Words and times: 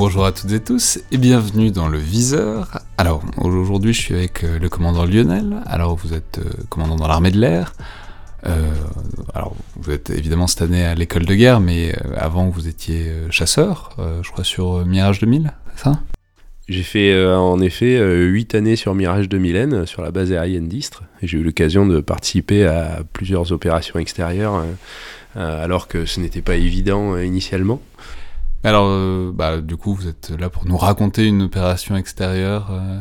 Bonjour 0.00 0.24
à 0.24 0.32
toutes 0.32 0.50
et 0.52 0.60
tous 0.60 0.98
et 1.12 1.18
bienvenue 1.18 1.70
dans 1.70 1.86
le 1.86 1.98
viseur. 1.98 2.78
Alors 2.96 3.22
aujourd'hui 3.36 3.92
je 3.92 4.00
suis 4.00 4.14
avec 4.14 4.44
euh, 4.44 4.58
le 4.58 4.70
commandant 4.70 5.04
Lionel. 5.04 5.56
Alors 5.66 5.94
vous 5.94 6.14
êtes 6.14 6.38
euh, 6.38 6.50
commandant 6.70 6.96
dans 6.96 7.06
l'armée 7.06 7.30
de 7.30 7.38
l'air. 7.38 7.74
Euh, 8.46 8.72
alors 9.34 9.54
vous 9.76 9.90
êtes 9.90 10.08
évidemment 10.08 10.46
cette 10.46 10.62
année 10.62 10.86
à 10.86 10.94
l'école 10.94 11.26
de 11.26 11.34
guerre, 11.34 11.60
mais 11.60 11.94
avant 12.16 12.48
vous 12.48 12.66
étiez 12.66 13.12
chasseur, 13.28 13.94
je 14.22 14.30
crois 14.30 14.42
sur 14.42 14.86
Mirage 14.86 15.18
2000, 15.18 15.52
c'est 15.76 15.84
ça? 15.84 16.00
J'ai 16.70 16.84
fait 16.84 17.26
en 17.34 17.60
effet 17.60 17.96
euh, 17.96 18.26
8 18.26 18.54
années 18.54 18.76
sur 18.76 18.94
Mirage 18.94 19.26
2000N, 19.26 19.74
euh, 19.74 19.86
sur 19.86 20.02
la 20.02 20.12
base 20.12 20.32
aérienne 20.32 20.68
d'Istres. 20.68 21.02
J'ai 21.20 21.36
eu 21.36 21.42
l'occasion 21.42 21.84
de 21.84 22.00
participer 22.00 22.64
à 22.64 23.00
plusieurs 23.12 23.50
opérations 23.50 23.98
extérieures, 23.98 24.64
alors 25.34 25.88
que 25.88 26.06
ce 26.06 26.20
n'était 26.20 26.42
pas 26.42 26.54
évident 26.54 27.18
initialement. 27.18 27.82
Alors 28.62 28.88
euh, 28.88 29.30
bah 29.32 29.60
du 29.60 29.76
coup 29.76 29.94
vous 29.94 30.06
êtes 30.06 30.32
là 30.38 30.50
pour 30.50 30.66
nous 30.66 30.76
raconter 30.76 31.26
une 31.26 31.42
opération 31.42 31.96
extérieure. 31.96 32.68
euh, 32.70 33.00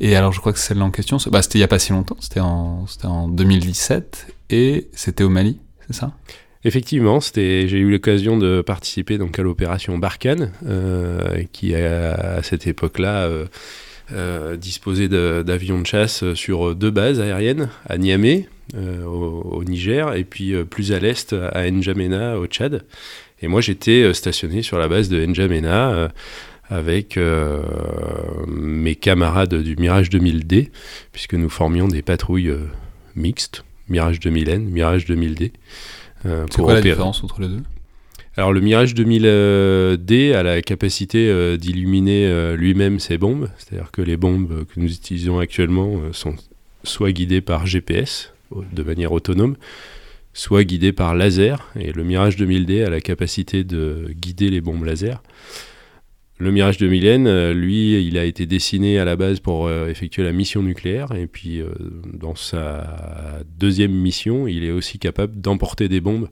et 0.00 0.16
alors 0.16 0.32
je 0.32 0.40
crois 0.40 0.52
que 0.52 0.58
celle 0.58 0.82
en 0.82 0.90
question, 0.90 1.18
bah, 1.30 1.40
c'était 1.40 1.58
il 1.58 1.60
y 1.60 1.64
a 1.64 1.68
pas 1.68 1.78
si 1.78 1.92
longtemps, 1.92 2.16
c'était 2.20 2.40
en, 2.40 2.84
en 3.04 3.28
2017 3.28 4.26
et 4.50 4.88
c'était 4.92 5.24
au 5.24 5.30
Mali, 5.30 5.58
c'est 5.86 5.94
ça? 5.94 6.12
Effectivement, 6.64 7.20
j'ai 7.20 7.62
eu 7.70 7.90
l'occasion 7.90 8.36
de 8.36 8.60
participer 8.62 9.18
donc 9.18 9.38
à 9.38 9.42
l'opération 9.42 9.96
Barkhane, 9.98 10.50
euh, 10.66 11.44
qui 11.52 11.74
à 11.74 12.42
cette 12.42 12.66
époque-là 12.66 13.28
disposait 14.56 15.08
d'avions 15.08 15.80
de 15.80 15.86
chasse 15.86 16.32
sur 16.32 16.74
deux 16.74 16.90
bases 16.90 17.20
aériennes, 17.20 17.68
à 17.86 17.98
Niamey, 17.98 18.48
au, 18.76 19.08
au 19.58 19.64
Niger, 19.64 20.14
et 20.14 20.24
puis 20.24 20.54
plus 20.64 20.92
à 20.92 20.98
l'est, 21.00 21.34
à 21.34 21.70
N'Djamena, 21.70 22.38
au 22.38 22.46
Tchad. 22.46 22.84
Et 23.44 23.46
moi, 23.46 23.60
j'étais 23.60 24.02
euh, 24.02 24.14
stationné 24.14 24.62
sur 24.62 24.78
la 24.78 24.88
base 24.88 25.10
de 25.10 25.22
N'Djamena 25.22 25.90
euh, 25.90 26.08
avec 26.70 27.18
euh, 27.18 27.60
mes 28.46 28.96
camarades 28.96 29.54
du 29.54 29.76
Mirage 29.76 30.08
2000D, 30.08 30.70
puisque 31.12 31.34
nous 31.34 31.50
formions 31.50 31.86
des 31.86 32.00
patrouilles 32.00 32.48
euh, 32.48 32.66
mixtes, 33.16 33.62
Mirage 33.90 34.18
2000N, 34.20 34.60
Mirage 34.60 35.04
2000D. 35.04 35.52
euh, 36.24 36.46
C'est 36.50 36.62
quoi 36.62 36.72
la 36.72 36.80
différence 36.80 37.22
entre 37.22 37.42
les 37.42 37.48
deux? 37.48 37.62
Alors 38.38 38.54
le 38.54 38.62
Mirage 38.62 38.94
2000D 38.94 40.34
a 40.34 40.42
la 40.42 40.62
capacité 40.62 41.56
d'illuminer 41.56 42.56
lui-même 42.56 42.98
ses 42.98 43.16
bombes, 43.16 43.48
c'est-à-dire 43.58 43.92
que 43.92 44.02
les 44.02 44.16
bombes 44.16 44.64
que 44.64 44.80
nous 44.80 44.90
utilisons 44.90 45.38
actuellement 45.38 46.00
sont 46.10 46.34
soit 46.82 47.12
guidées 47.12 47.42
par 47.42 47.64
GPS 47.64 48.32
de 48.72 48.82
manière 48.82 49.12
autonome, 49.12 49.54
soit 50.34 50.64
guidées 50.64 50.92
par 50.92 51.14
laser, 51.14 51.70
et 51.78 51.92
le 51.92 52.04
Mirage 52.04 52.36
2000D 52.36 52.84
a 52.84 52.90
la 52.90 53.00
capacité 53.00 53.64
de 53.64 54.10
guider 54.10 54.50
les 54.50 54.60
bombes 54.60 54.84
laser. 54.84 55.22
Le 56.38 56.50
Mirage 56.50 56.78
2000N, 56.78 57.26
euh, 57.26 57.54
lui, 57.54 58.04
il 58.04 58.18
a 58.18 58.24
été 58.24 58.44
dessiné 58.44 58.98
à 58.98 59.04
la 59.04 59.14
base 59.14 59.38
pour 59.38 59.68
euh, 59.68 59.88
effectuer 59.88 60.24
la 60.24 60.32
mission 60.32 60.62
nucléaire, 60.62 61.12
et 61.12 61.28
puis 61.28 61.60
euh, 61.60 61.68
dans 62.12 62.34
sa 62.34 63.40
deuxième 63.56 63.92
mission, 63.92 64.48
il 64.48 64.64
est 64.64 64.72
aussi 64.72 64.98
capable 64.98 65.40
d'emporter 65.40 65.88
des 65.88 66.00
bombes 66.00 66.28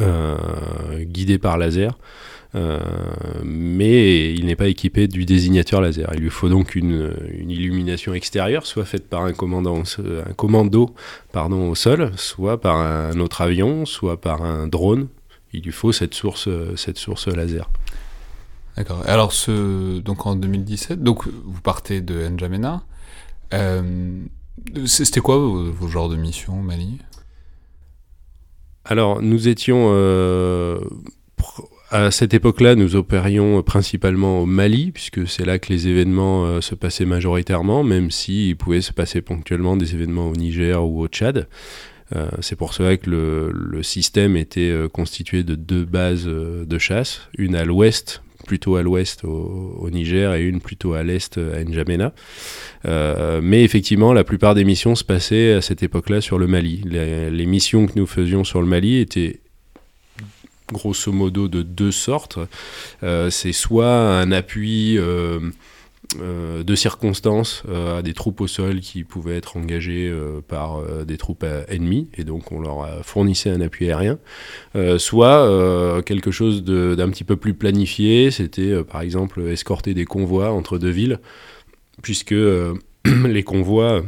euh, 0.00 1.04
guidé 1.04 1.38
par 1.38 1.56
laser, 1.56 1.98
mais 2.54 4.32
il 4.34 4.46
n'est 4.46 4.56
pas 4.56 4.68
équipé 4.68 5.06
du 5.08 5.24
désignateur 5.24 5.80
laser. 5.80 6.10
Il 6.14 6.20
lui 6.20 6.30
faut 6.30 6.48
donc 6.48 6.74
une, 6.74 7.14
une 7.32 7.50
illumination 7.50 8.14
extérieure, 8.14 8.66
soit 8.66 8.84
faite 8.84 9.08
par 9.08 9.22
un, 9.22 9.32
commandant, 9.32 9.82
un 9.98 10.32
commando 10.32 10.94
pardon, 11.32 11.68
au 11.70 11.74
sol, 11.74 12.12
soit 12.16 12.60
par 12.60 12.76
un 12.76 13.18
autre 13.20 13.40
avion, 13.42 13.84
soit 13.86 14.20
par 14.20 14.42
un 14.42 14.66
drone. 14.66 15.08
Il 15.52 15.62
lui 15.62 15.72
faut 15.72 15.92
cette 15.92 16.14
source, 16.14 16.48
cette 16.76 16.98
source 16.98 17.28
laser. 17.28 17.70
D'accord. 18.76 19.02
Alors, 19.06 19.32
ce, 19.32 19.98
donc 19.98 20.26
en 20.26 20.36
2017, 20.36 21.02
donc 21.02 21.26
vous 21.26 21.60
partez 21.60 22.00
de 22.00 22.28
N'Djamena. 22.28 22.84
Euh, 23.54 24.22
C'était 24.86 25.20
quoi 25.20 25.36
vos, 25.38 25.72
vos 25.72 25.88
genres 25.88 26.08
de 26.08 26.16
missions 26.16 26.60
au 26.60 26.62
Mali? 26.62 26.98
Alors, 28.84 29.20
nous 29.20 29.48
étions. 29.48 29.88
euh, 29.92 30.78
à 31.90 32.10
cette 32.10 32.34
époque-là, 32.34 32.74
nous 32.74 32.96
opérions 32.96 33.62
principalement 33.62 34.40
au 34.42 34.46
Mali, 34.46 34.90
puisque 34.92 35.26
c'est 35.26 35.46
là 35.46 35.58
que 35.58 35.72
les 35.72 35.88
événements 35.88 36.44
euh, 36.44 36.60
se 36.60 36.74
passaient 36.74 37.06
majoritairement, 37.06 37.82
même 37.82 38.10
s'il 38.10 38.56
pouvait 38.56 38.82
se 38.82 38.92
passer 38.92 39.22
ponctuellement 39.22 39.76
des 39.76 39.94
événements 39.94 40.28
au 40.28 40.36
Niger 40.36 40.84
ou 40.86 41.00
au 41.00 41.06
Tchad. 41.08 41.48
Euh, 42.14 42.28
c'est 42.40 42.56
pour 42.56 42.74
cela 42.74 42.96
que 42.96 43.08
le, 43.10 43.82
système 43.82 44.36
était 44.36 44.70
euh, 44.70 44.88
constitué 44.88 45.42
de 45.44 45.54
deux 45.54 45.84
bases 45.84 46.26
de 46.26 46.78
chasse, 46.78 47.22
une 47.38 47.54
à 47.54 47.64
l'ouest, 47.64 48.22
plutôt 48.46 48.76
à 48.76 48.82
l'ouest 48.82 49.24
au, 49.24 49.88
Niger, 49.90 50.34
et 50.34 50.42
une 50.44 50.60
plutôt 50.60 50.92
à 50.92 51.02
l'est 51.02 51.38
à 51.38 51.64
N'Djamena. 51.64 52.12
Mais 53.42 53.62
effectivement, 53.62 54.12
la 54.12 54.24
plupart 54.24 54.54
des 54.54 54.64
missions 54.64 54.94
se 54.94 55.04
passaient 55.04 55.52
à 55.54 55.60
cette 55.62 55.82
époque-là 55.82 56.20
sur 56.20 56.38
le 56.38 56.46
Mali. 56.46 56.82
Les 56.86 57.46
missions 57.46 57.86
que 57.86 57.98
nous 57.98 58.06
faisions 58.06 58.44
sur 58.44 58.60
le 58.60 58.66
Mali 58.66 58.98
étaient 58.98 59.40
grosso 60.72 61.12
modo 61.12 61.48
de 61.48 61.62
deux 61.62 61.92
sortes. 61.92 62.38
Euh, 63.02 63.30
c'est 63.30 63.52
soit 63.52 64.20
un 64.20 64.32
appui 64.32 64.96
euh, 64.98 65.40
euh, 66.20 66.62
de 66.62 66.74
circonstances 66.74 67.62
euh, 67.68 67.98
à 67.98 68.02
des 68.02 68.14
troupes 68.14 68.40
au 68.40 68.46
sol 68.46 68.80
qui 68.80 69.04
pouvaient 69.04 69.36
être 69.36 69.56
engagées 69.56 70.10
par 70.48 70.80
des 71.04 71.18
troupes 71.18 71.44
ennemies, 71.68 72.08
et 72.16 72.24
donc 72.24 72.52
on 72.52 72.60
leur 72.60 73.04
fournissait 73.04 73.50
un 73.50 73.60
appui 73.60 73.90
aérien, 73.90 74.18
soit 74.98 76.02
quelque 76.04 76.30
chose 76.30 76.64
d'un 76.64 77.10
petit 77.10 77.24
peu 77.24 77.36
plus 77.36 77.54
planifié, 77.54 78.30
c'était 78.30 78.82
par 78.84 79.02
exemple 79.02 79.42
escorter 79.42 79.94
des 79.94 80.04
convois 80.04 80.50
entre 80.50 80.78
deux 80.78 80.90
villes, 80.90 81.20
puisque 82.02 82.34
les 83.04 83.42
convois 83.42 84.02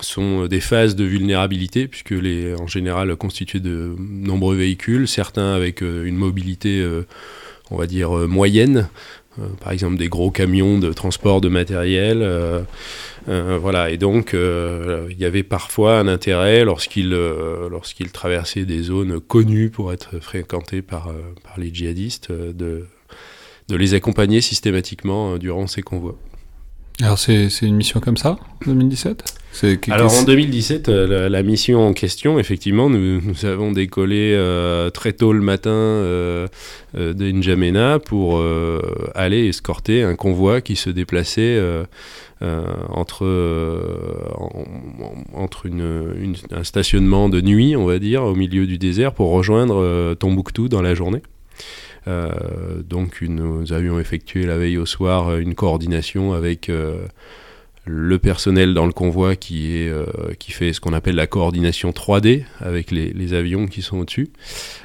sont 0.00 0.46
des 0.46 0.60
phases 0.60 0.96
de 0.96 1.04
vulnérabilité, 1.04 1.88
puisque 1.88 2.10
les 2.10 2.54
en 2.54 2.66
général 2.66 3.14
constitués 3.16 3.60
de 3.60 3.94
nombreux 3.98 4.56
véhicules, 4.56 5.08
certains 5.08 5.54
avec 5.54 5.82
euh, 5.82 6.04
une 6.04 6.16
mobilité, 6.16 6.80
euh, 6.80 7.06
on 7.70 7.76
va 7.76 7.86
dire, 7.86 8.16
euh, 8.16 8.26
moyenne, 8.26 8.88
euh, 9.38 9.46
par 9.60 9.72
exemple 9.72 9.96
des 9.96 10.08
gros 10.08 10.30
camions 10.30 10.78
de 10.78 10.92
transport 10.92 11.40
de 11.40 11.48
matériel. 11.48 12.22
euh, 12.22 12.62
euh, 13.28 13.58
voilà, 13.60 13.90
et 13.90 13.98
donc 13.98 14.32
euh, 14.34 15.06
il 15.10 15.18
y 15.18 15.24
avait 15.24 15.42
parfois 15.42 15.98
un 15.98 16.08
intérêt 16.08 16.64
lorsqu'ils 16.64 17.12
euh, 17.12 17.68
traversaient 18.12 18.64
des 18.64 18.82
zones 18.82 19.20
connues 19.20 19.70
pour 19.70 19.92
être 19.92 20.18
fréquentées 20.20 20.82
par, 20.82 21.08
euh, 21.08 21.34
par 21.44 21.58
les 21.58 21.72
djihadistes, 21.72 22.30
euh, 22.30 22.52
de, 22.52 22.86
de 23.68 23.76
les 23.76 23.94
accompagner 23.94 24.40
systématiquement 24.40 25.34
euh, 25.34 25.38
durant 25.38 25.66
ces 25.66 25.82
convois. 25.82 26.18
Alors, 27.00 27.18
c'est 27.18 27.48
une 27.62 27.76
mission 27.76 28.00
comme 28.00 28.16
ça, 28.16 28.38
2017 28.66 29.22
C'est 29.52 29.80
que- 29.80 29.92
Alors 29.92 30.12
en 30.12 30.24
2017, 30.24 30.88
euh, 30.88 31.06
la, 31.06 31.28
la 31.28 31.42
mission 31.44 31.86
en 31.86 31.92
question, 31.92 32.38
effectivement, 32.40 32.90
nous, 32.90 33.20
nous 33.20 33.44
avons 33.46 33.70
décollé 33.72 34.32
euh, 34.34 34.90
très 34.90 35.12
tôt 35.12 35.32
le 35.32 35.40
matin 35.40 35.70
euh, 35.70 36.48
euh, 36.96 37.14
de 37.14 37.30
N'Djamena 37.30 38.00
pour 38.00 38.38
euh, 38.38 38.80
aller 39.14 39.46
escorter 39.48 40.02
un 40.02 40.16
convoi 40.16 40.60
qui 40.60 40.74
se 40.74 40.90
déplaçait 40.90 41.60
entre, 42.40 43.24
en- 44.36 44.64
en- 45.04 45.40
entre 45.40 45.66
une, 45.66 46.14
une- 46.20 46.36
un 46.50 46.64
stationnement 46.64 47.28
de 47.28 47.40
nuit, 47.40 47.76
on 47.76 47.84
va 47.84 47.98
dire, 48.00 48.24
au 48.24 48.34
milieu 48.34 48.66
du 48.66 48.76
désert 48.78 49.12
pour 49.12 49.30
rejoindre 49.30 50.14
Tombouctou 50.14 50.68
dans 50.68 50.82
la 50.82 50.94
journée. 50.94 51.22
Euh, 52.08 52.82
donc 52.82 53.20
nous 53.20 53.72
avions 53.72 54.00
effectué 54.00 54.46
la 54.46 54.56
veille 54.56 54.78
au 54.78 54.86
soir 54.86 55.28
euh, 55.28 55.38
une 55.40 55.54
coordination 55.54 56.32
avec 56.32 56.70
euh, 56.70 57.04
le 57.84 58.18
personnel 58.18 58.72
dans 58.72 58.86
le 58.86 58.92
convoi 58.92 59.36
qui, 59.36 59.76
est, 59.76 59.90
qui 60.38 60.52
fait 60.52 60.74
ce 60.74 60.80
qu'on 60.80 60.92
appelle 60.92 61.14
la 61.14 61.26
coordination 61.26 61.90
3D 61.90 62.44
avec 62.60 62.90
les, 62.90 63.32
avions 63.32 63.66
qui 63.66 63.80
sont 63.80 63.96
au-dessus, 63.96 64.28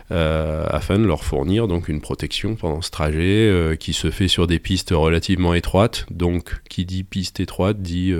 afin 0.10 0.98
de 0.98 1.04
leur 1.04 1.26
fournir 1.26 1.68
donc 1.68 1.90
une 1.90 2.00
protection 2.00 2.56
pendant 2.56 2.82
ce 2.82 2.92
trajet 2.92 3.76
qui 3.78 3.92
se 3.92 4.10
fait 4.10 4.30
sur 4.30 4.48
des 4.48 4.58
pistes 4.58 4.92
relativement 4.92 5.54
étroites. 5.54 6.06
Donc, 6.12 6.56
qui 6.70 6.86
dit 6.86 7.04
piste 7.04 7.42
étroite 7.42 7.82
dit 7.82 8.14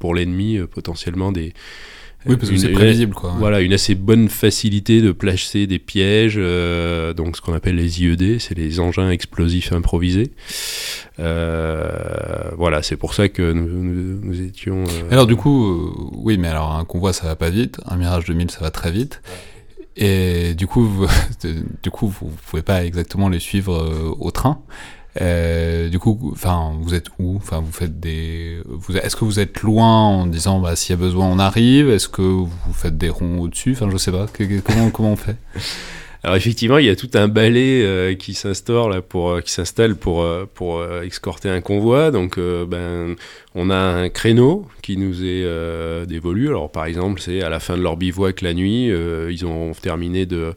pour 0.00 0.16
l'ennemi 0.16 0.58
potentiellement 0.68 1.30
des 1.30 1.54
Oui, 2.26 2.36
parce 2.36 2.50
que 2.50 2.56
c'est 2.56 2.68
prévisible, 2.72 3.14
quoi. 3.14 3.34
voilà, 3.38 3.60
une 3.60 3.72
assez 3.74 3.94
bonne 3.94 4.28
facilité 4.28 5.02
de 5.02 5.12
placer 5.12 5.66
des 5.66 5.78
pièges, 5.78 6.36
euh, 6.38 7.12
donc 7.12 7.36
ce 7.36 7.42
qu'on 7.42 7.52
appelle 7.52 7.76
les 7.76 8.02
IED, 8.02 8.38
c'est 8.40 8.56
les 8.56 8.80
engins 8.80 9.10
explosifs 9.10 9.72
improvisés. 9.72 10.30
Euh, 11.20 12.50
voilà, 12.56 12.82
c'est 12.82 12.96
pour 12.96 13.14
ça 13.14 13.28
que 13.28 13.52
nous, 13.52 13.66
nous- 13.68 14.20
nous 14.22 14.40
étions. 14.40 14.84
euh, 14.84 15.10
Alors 15.10 15.26
du 15.26 15.36
coup, 15.36 15.66
euh, 15.66 15.90
oui, 16.16 16.38
mais 16.38 16.48
alors 16.48 16.74
un 16.74 16.84
convoi 16.84 17.12
ça 17.12 17.26
va 17.26 17.36
pas 17.36 17.50
vite, 17.50 17.78
un 17.86 17.96
Mirage 17.96 18.24
2000 18.24 18.50
ça 18.50 18.60
va 18.60 18.70
très 18.70 18.90
vite, 18.90 19.20
et 19.96 20.54
du 20.54 20.66
coup, 20.66 20.84
vous, 20.84 21.06
du 21.82 21.90
coup, 21.90 22.08
vous 22.08 22.30
pouvez 22.50 22.62
pas 22.62 22.84
exactement 22.84 23.28
les 23.28 23.38
suivre 23.40 23.74
euh, 23.74 24.14
au 24.18 24.30
train. 24.30 24.60
Euh, 25.20 25.88
du 25.88 25.98
coup, 25.98 26.30
enfin, 26.32 26.72
vous 26.80 26.94
êtes 26.94 27.06
où? 27.18 27.36
Enfin, 27.36 27.60
vous 27.60 27.72
faites 27.72 28.00
des. 28.00 28.60
Vous, 28.66 28.96
est-ce 28.96 29.16
que 29.16 29.24
vous 29.24 29.40
êtes 29.40 29.62
loin 29.62 30.08
en 30.08 30.26
disant, 30.26 30.60
bah, 30.60 30.76
s'il 30.76 30.90
y 30.90 30.98
a 30.98 31.02
besoin, 31.02 31.26
on 31.26 31.38
arrive? 31.38 31.90
Est-ce 31.90 32.08
que 32.08 32.22
vous 32.22 32.50
faites 32.72 32.98
des 32.98 33.10
ronds 33.10 33.40
au-dessus? 33.40 33.72
Enfin, 33.72 33.88
je 33.90 33.96
sais 33.96 34.12
pas. 34.12 34.26
Comment 34.64 34.90
comment 34.90 35.12
on 35.12 35.16
fait? 35.16 35.36
Alors 36.24 36.36
effectivement, 36.36 36.78
il 36.78 36.86
y 36.86 36.90
a 36.90 36.96
tout 36.96 37.10
un 37.12 37.28
balai 37.28 37.82
euh, 37.84 38.14
qui 38.14 38.32
s'instaure 38.32 39.02
pour 39.02 39.28
euh, 39.28 39.40
qui 39.42 39.52
s'installe 39.52 39.94
pour 39.94 40.22
euh, 40.22 40.48
pour 40.54 40.82
escorter 40.82 41.50
un 41.50 41.60
convoi. 41.60 42.10
Donc 42.10 42.38
ben 42.38 43.14
on 43.54 43.70
a 43.70 43.76
un 43.76 44.08
créneau 44.08 44.66
qui 44.82 44.96
nous 44.96 45.24
est 45.24 46.06
dévolu. 46.06 46.48
Alors 46.48 46.70
par 46.70 46.84
exemple, 46.84 47.20
c'est 47.20 47.42
à 47.42 47.48
la 47.48 47.60
fin 47.60 47.76
de 47.76 47.82
leur 47.82 47.96
bivouac 47.96 48.40
la 48.42 48.54
nuit, 48.54 48.86
ils 49.30 49.46
ont 49.46 49.72
terminé 49.72 50.26
de 50.26 50.54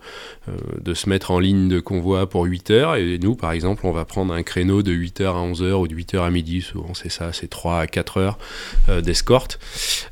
de 0.82 0.94
se 0.94 1.10
mettre 1.10 1.32
en 1.32 1.40
ligne 1.40 1.68
de 1.68 1.80
convoi 1.82 2.30
pour 2.30 2.46
8 2.46 2.72
heures 2.72 2.96
et 2.96 3.20
nous 3.20 3.36
par 3.36 3.52
exemple, 3.52 3.86
on 3.86 3.92
va 3.92 4.06
prendre 4.06 4.34
un 4.34 4.44
créneau 4.44 4.82
de 4.82 4.92
8 4.92 5.22
heures 5.22 5.36
à 5.36 5.42
11 5.42 5.64
heures 5.64 5.80
ou 5.82 5.88
de 5.88 5.94
8 5.94 6.16
heures 6.16 6.24
à 6.24 6.32
midi, 6.32 6.62
souvent 6.62 6.94
c'est 6.94 7.12
ça, 7.12 7.34
c'est 7.34 7.50
3 7.50 7.82
à 7.82 7.88
4 7.88 8.18
heures 8.18 8.38
d'escorte. 9.04 9.60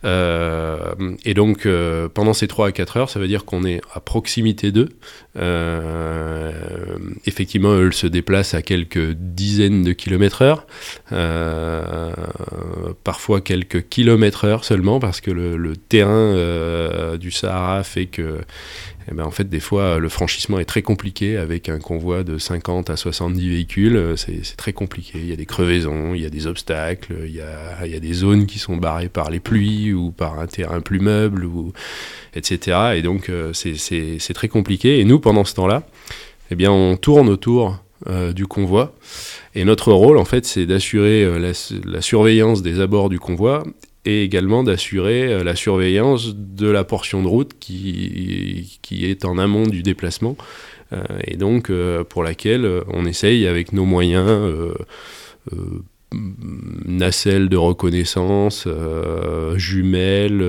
et 0.03 1.33
donc 1.33 1.67
pendant 2.13 2.33
ces 2.33 2.47
3 2.47 2.67
à 2.67 2.71
4 2.71 2.97
heures, 2.97 3.09
ça 3.09 3.19
veut 3.19 3.27
dire 3.27 3.45
qu'on 3.45 3.63
est 3.63 3.81
à 3.93 3.99
proximité 3.99 4.71
d'eux. 4.71 4.89
Euh, 5.37 6.51
effectivement, 7.25 7.77
elle 7.77 7.93
se 7.93 8.07
déplace 8.07 8.53
à 8.53 8.61
quelques 8.61 9.11
dizaines 9.11 9.83
de 9.83 9.93
kilomètres 9.93 10.41
heure, 10.41 10.65
euh, 11.11 12.13
parfois 13.04 13.42
quelques 13.42 13.88
kilomètres 13.89 14.45
heure 14.45 14.63
seulement, 14.63 15.00
parce 15.00 15.22
que 15.22 15.31
le, 15.31 15.75
terrain 15.75 16.12
euh, 16.12 17.18
du 17.18 17.31
Sahara 17.31 17.83
fait 17.83 18.06
que 18.06 18.39
eh 19.10 19.13
ben, 19.13 19.24
en 19.24 19.30
fait, 19.30 19.48
des 19.48 19.60
fois, 19.60 20.00
le 20.00 20.10
franchissement 20.10 20.60
est 20.60 20.66
très 20.66 20.81
compliqué 20.81 21.38
avec 21.38 21.69
un 21.69 21.77
convoi 21.77 22.24
de 22.24 22.39
50 22.39 22.89
à 22.89 22.95
70 22.95 23.50
véhicules. 23.50 24.16
C'est 24.18 24.57
très 24.57 24.74
compliqué. 24.74 25.19
Il 25.19 25.27
y 25.27 25.31
a 25.31 25.36
des 25.36 25.45
crevaisons, 25.45 26.16
il 26.16 26.22
y 26.22 26.25
a 26.25 26.31
des 26.31 26.48
obstacles, 26.48 27.16
il 27.25 27.36
y 27.36 27.42
a, 27.42 27.86
il 27.86 27.92
y 27.92 27.95
a, 27.95 28.00
des 28.00 28.13
zones 28.13 28.48
qui 28.48 28.57
sont 28.57 28.78
barrées 28.78 29.10
par 29.10 29.30
les 29.30 29.39
pluies 29.39 29.94
ou 29.94 30.10
par 30.10 30.39
un 30.39 30.48
terrain 30.48 30.81
plus 30.81 31.00
meuble, 31.00 31.45
ou, 31.45 31.71
etc. 32.36 32.95
Et 32.95 33.04
donc, 33.04 33.30
euh, 33.30 33.54
c'est 33.54 34.33
très 34.33 34.48
compliqué. 34.48 35.00
Et 35.00 35.04
nous, 35.06 35.19
pendant 35.19 35.45
ce 35.45 35.54
temps-là, 35.54 35.83
eh 36.50 36.56
bien, 36.56 36.71
on 36.71 36.98
tourne 36.98 37.30
autour 37.30 37.80
euh, 38.07 38.33
du 38.33 38.45
convoi. 38.45 38.94
Et 39.56 39.63
notre 39.63 39.94
rôle, 39.94 40.18
en 40.18 40.25
fait, 40.25 40.45
c'est 40.45 40.65
d'assurer 40.65 41.24
euh, 41.24 41.39
la, 41.39 41.53
la, 41.89 42.01
surveillance 42.01 42.62
des 42.62 42.81
abords 42.81 43.07
du 43.07 43.19
convoi 43.19 43.63
et 44.03 44.21
également 44.21 44.65
d'assurer 44.65 45.31
euh, 45.31 45.45
la 45.45 45.56
surveillance 45.56 46.36
de 46.36 46.68
la 46.68 46.83
portion 46.83 47.24
de 47.24 47.27
route 47.30 47.53
qui, 47.57 48.80
qui 48.81 49.06
est 49.06 49.24
en 49.24 49.38
amont 49.38 49.63
du 49.63 49.81
déplacement 49.81 50.36
et 51.25 51.36
donc 51.36 51.71
pour 52.09 52.24
laquelle 52.24 52.69
on 52.94 53.06
essaye 53.06 53.47
avec 53.47 53.74
nos 53.74 53.86
moyens 53.86 54.30
nacelles 56.86 57.50
de 57.50 57.57
reconnaissance, 57.57 58.68
jumelles, 59.56 60.45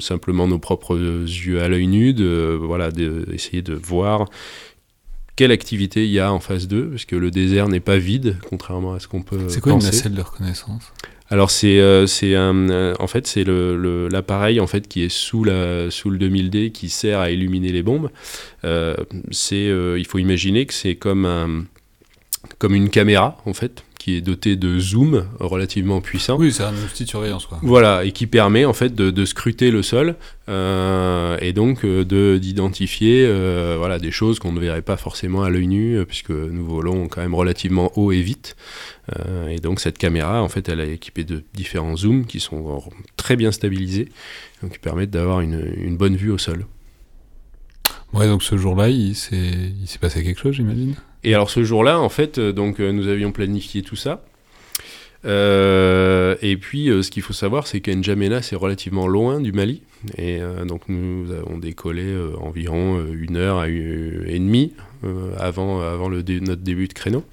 simplement 0.00 0.48
nos 0.48 0.58
propres 0.58 0.98
yeux 0.98 1.62
à 1.62 1.68
l'œil 1.68 1.86
nu, 1.86 2.12
de, 2.12 2.58
voilà, 2.60 2.90
d'essayer 2.90 3.62
de, 3.62 3.74
voir 3.74 4.26
quelle 5.38 5.52
activité 5.52 6.04
il 6.04 6.10
y 6.10 6.18
a 6.18 6.32
en 6.32 6.40
phase 6.40 6.66
2, 6.66 6.88
parce 6.88 7.04
que 7.04 7.14
le 7.14 7.30
désert 7.30 7.68
n'est 7.68 7.78
pas 7.78 7.96
vide, 7.96 8.38
contrairement 8.48 8.94
à 8.94 8.98
ce 8.98 9.06
qu'on 9.06 9.22
peut 9.22 9.38
C'est 9.46 9.60
quoi 9.60 9.74
une 9.74 9.78
nacelle 9.78 10.14
de 10.14 10.20
reconnaissance? 10.20 10.92
Alors 11.30 11.52
c'est 11.52 11.78
euh, 11.78 12.08
c'est 12.08 12.34
un 12.34 12.70
euh, 12.70 12.94
en 12.98 13.06
fait 13.06 13.28
c'est 13.28 13.44
le 13.44 14.08
l'appareil 14.08 14.58
en 14.58 14.66
fait 14.66 14.88
qui 14.88 15.04
est 15.04 15.10
sous 15.10 15.44
la 15.44 15.92
sous 15.92 16.10
le 16.10 16.18
2000D 16.18 16.72
qui 16.72 16.88
sert 16.88 17.20
à 17.20 17.30
illuminer 17.30 17.70
les 17.70 17.82
bombes. 17.82 18.10
Euh, 18.64 18.96
c'est 19.30 19.66
il 19.66 20.06
faut 20.06 20.18
imaginer 20.18 20.66
que 20.66 20.74
c'est 20.74 20.96
comme 20.96 21.24
un 21.24 21.64
comme 22.58 22.74
une 22.74 22.90
caméra 22.90 23.36
en 23.44 23.54
fait 23.54 23.84
qui 24.08 24.16
est 24.16 24.20
doté 24.22 24.56
de 24.56 24.78
zoom 24.78 25.26
relativement 25.38 26.00
puissant. 26.00 26.38
Oui, 26.38 26.50
c'est 26.50 26.62
un 26.62 26.72
outil 26.72 27.04
de 27.04 27.08
surveillance. 27.10 27.44
Quoi. 27.44 27.58
Voilà, 27.62 28.04
et 28.06 28.12
qui 28.12 28.26
permet 28.26 28.64
en 28.64 28.72
fait 28.72 28.94
de, 28.94 29.10
de 29.10 29.24
scruter 29.26 29.70
le 29.70 29.82
sol 29.82 30.16
euh, 30.48 31.36
et 31.42 31.52
donc 31.52 31.84
euh, 31.84 32.06
de 32.06 32.38
d'identifier 32.38 33.26
euh, 33.26 33.76
voilà 33.76 33.98
des 33.98 34.10
choses 34.10 34.38
qu'on 34.38 34.52
ne 34.52 34.60
verrait 34.60 34.80
pas 34.80 34.96
forcément 34.96 35.42
à 35.42 35.50
l'œil 35.50 35.66
nu 35.66 36.06
puisque 36.06 36.30
nous 36.30 36.64
volons 36.64 37.06
quand 37.08 37.20
même 37.20 37.34
relativement 37.34 37.92
haut 37.96 38.10
et 38.10 38.22
vite. 38.22 38.56
et 39.50 39.58
donc 39.60 39.78
cette 39.80 39.98
caméra, 39.98 40.42
en 40.42 40.48
fait, 40.48 40.70
elle 40.70 40.80
est 40.80 40.94
équipée 40.94 41.24
de 41.24 41.44
différents 41.52 41.96
zooms 41.96 42.24
qui 42.24 42.40
sont 42.40 42.82
très 43.16 43.36
bien 43.36 43.52
stabilisés, 43.52 44.08
donc 44.62 44.72
qui 44.72 44.78
permettent 44.78 45.10
d'avoir 45.10 45.42
une, 45.42 45.62
une 45.76 45.98
bonne 45.98 46.16
vue 46.16 46.30
au 46.30 46.38
sol. 46.38 46.64
Ouais, 48.14 48.26
donc 48.26 48.42
ce 48.42 48.56
jour-là, 48.56 48.88
il 48.88 49.14
s'est 49.14 49.98
passé 50.00 50.24
quelque 50.24 50.40
chose, 50.40 50.54
j'imagine? 50.54 50.94
Et 51.24 51.34
alors 51.34 51.50
ce 51.50 51.64
jour-là, 51.64 51.98
en 52.00 52.08
fait, 52.08 52.38
euh, 52.38 52.52
donc 52.52 52.80
euh, 52.80 52.92
nous 52.92 53.08
avions 53.08 53.32
planifié 53.32 53.82
tout 53.82 53.96
ça. 53.96 54.22
Euh, 55.24 56.36
et 56.42 56.56
puis, 56.56 56.86
ce 57.02 57.10
qu'il 57.10 57.22
faut 57.22 57.32
savoir, 57.32 57.66
c'est 57.66 57.80
qu'Njamena, 57.80 58.40
c'est 58.40 58.54
relativement 58.54 59.08
loin 59.08 59.40
du 59.40 59.52
Mali. 59.52 59.82
Et 60.16 60.38
donc, 60.64 60.82
nous 60.86 61.32
avons 61.32 61.58
décollé 61.58 62.16
environ 62.40 63.04
une 63.12 63.36
heure 63.36 63.64
et 63.64 64.38
demie 64.38 64.74
avant, 65.36 65.80
avant 65.80 66.08
notre 66.08 66.62
début 66.62 66.86
de 66.86 66.92
créneau. 66.92 67.24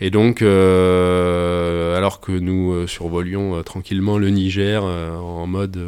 Et 0.00 0.10
donc, 0.10 0.42
alors 0.42 2.20
que 2.20 2.32
nous 2.32 2.88
survolions 2.88 3.62
tranquillement 3.62 4.18
le 4.18 4.30
Niger 4.30 4.82
en 4.82 5.46
mode 5.46 5.78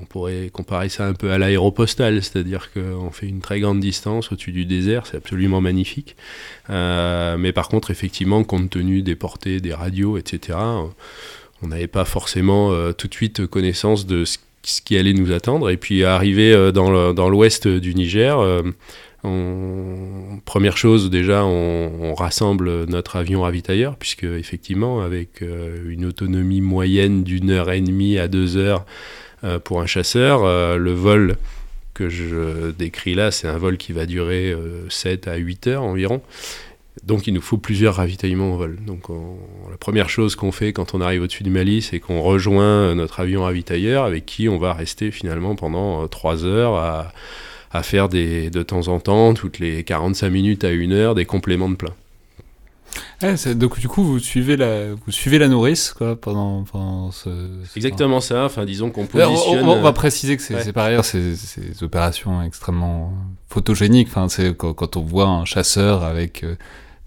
on 0.00 0.04
pourrait 0.06 0.50
comparer 0.52 0.88
ça 0.88 1.06
un 1.06 1.14
peu 1.14 1.30
à 1.30 1.38
l'aéropostale, 1.38 2.22
c'est-à-dire 2.22 2.70
qu'on 2.72 3.10
fait 3.10 3.26
une 3.26 3.40
très 3.40 3.60
grande 3.60 3.80
distance 3.80 4.32
au-dessus 4.32 4.52
du 4.52 4.64
désert, 4.64 5.06
c'est 5.06 5.16
absolument 5.16 5.60
magnifique. 5.60 6.16
Euh, 6.70 7.36
mais 7.38 7.52
par 7.52 7.68
contre, 7.68 7.90
effectivement, 7.90 8.42
compte 8.44 8.70
tenu 8.70 9.02
des 9.02 9.14
portées 9.14 9.60
des 9.60 9.72
radios, 9.72 10.18
etc., 10.18 10.58
on 11.64 11.68
n'avait 11.68 11.86
pas 11.86 12.04
forcément 12.04 12.72
euh, 12.72 12.92
tout 12.92 13.06
de 13.06 13.14
suite 13.14 13.46
connaissance 13.46 14.06
de 14.06 14.24
ce, 14.24 14.38
qui 14.84 14.96
allait 14.96 15.12
nous 15.12 15.32
attendre. 15.32 15.70
Et 15.70 15.76
puis, 15.76 16.04
arrivé 16.04 16.52
euh, 16.52 16.72
dans 16.72 17.28
l'ouest 17.28 17.68
du 17.68 17.94
Niger, 17.94 18.36
première 20.44 20.76
chose, 20.76 21.08
déjà, 21.08 21.44
on, 21.44 22.14
rassemble 22.14 22.84
notre 22.86 23.16
avion 23.16 23.42
ravitailleur, 23.42 23.96
puisque 23.96 24.24
effectivement, 24.24 25.00
avec 25.02 25.42
une 25.86 26.04
autonomie 26.04 26.60
moyenne 26.60 27.22
d'une 27.22 27.50
heure 27.50 27.70
et 27.70 27.80
demie 27.80 28.18
à 28.18 28.28
deux 28.28 28.56
heures, 28.56 28.84
pour 29.64 29.80
un 29.80 29.86
chasseur, 29.86 30.44
euh, 30.44 30.76
le 30.76 30.92
vol 30.92 31.36
que 31.94 32.08
je 32.08 32.70
décris 32.70 33.14
là, 33.14 33.30
c'est 33.30 33.48
un 33.48 33.58
vol 33.58 33.76
qui 33.76 33.92
va 33.92 34.06
durer 34.06 34.56
7 34.88 35.26
euh, 35.28 35.34
à 35.34 35.36
8 35.36 35.66
heures 35.66 35.82
environ. 35.82 36.22
Donc 37.04 37.26
il 37.26 37.34
nous 37.34 37.40
faut 37.40 37.56
plusieurs 37.56 37.96
ravitaillements 37.96 38.54
au 38.54 38.56
vol. 38.56 38.78
Donc 38.86 39.08
la 39.70 39.76
première 39.78 40.08
chose 40.08 40.36
qu'on 40.36 40.52
fait 40.52 40.72
quand 40.72 40.94
on 40.94 41.00
arrive 41.00 41.22
au-dessus 41.22 41.42
du 41.42 41.50
Mali, 41.50 41.82
c'est 41.82 42.00
qu'on 42.00 42.20
rejoint 42.20 42.94
notre 42.94 43.20
avion 43.20 43.42
ravitailleur 43.42 44.04
avec 44.04 44.26
qui 44.26 44.48
on 44.48 44.58
va 44.58 44.74
rester 44.74 45.10
finalement 45.10 45.56
pendant 45.56 46.06
3 46.06 46.44
heures 46.44 46.76
à, 46.76 47.82
faire 47.82 48.10
de 48.10 48.62
temps 48.62 48.88
en 48.88 49.00
temps, 49.00 49.32
toutes 49.32 49.58
les 49.58 49.84
45 49.84 50.28
minutes 50.28 50.64
à 50.64 50.68
1 50.68 50.92
heure, 50.92 51.14
des 51.14 51.24
compléments 51.24 51.70
de 51.70 51.76
plein. 51.76 51.94
Donc 53.54 53.78
du 53.78 53.88
coup, 53.88 54.02
vous 54.02 54.18
suivez 54.18 54.56
la, 54.56 54.94
vous 54.94 55.10
suivez 55.12 55.38
la 55.38 55.48
nourrice 55.48 55.92
quoi 55.92 56.16
pendant, 56.16 56.64
pendant 56.64 57.10
ce, 57.10 57.30
Exactement 57.76 58.20
ça. 58.20 58.44
Enfin, 58.44 58.64
disons 58.64 58.90
qu'on 58.90 59.06
positionne. 59.06 59.66
On, 59.66 59.80
va 59.80 59.92
préciser 59.92 60.36
que 60.36 60.42
c'est 60.42 60.72
par 60.72 60.86
ailleurs 60.86 61.04
ces, 61.04 61.36
ces 61.36 61.82
opérations 61.82 62.42
extrêmement 62.42 63.12
photogéniques. 63.48 64.08
Enfin, 64.08 64.28
c'est 64.28 64.56
quand, 64.56 64.96
on 64.96 65.02
voit 65.02 65.26
un 65.26 65.44
chasseur 65.44 66.02
avec 66.04 66.44
euh, 66.44 66.56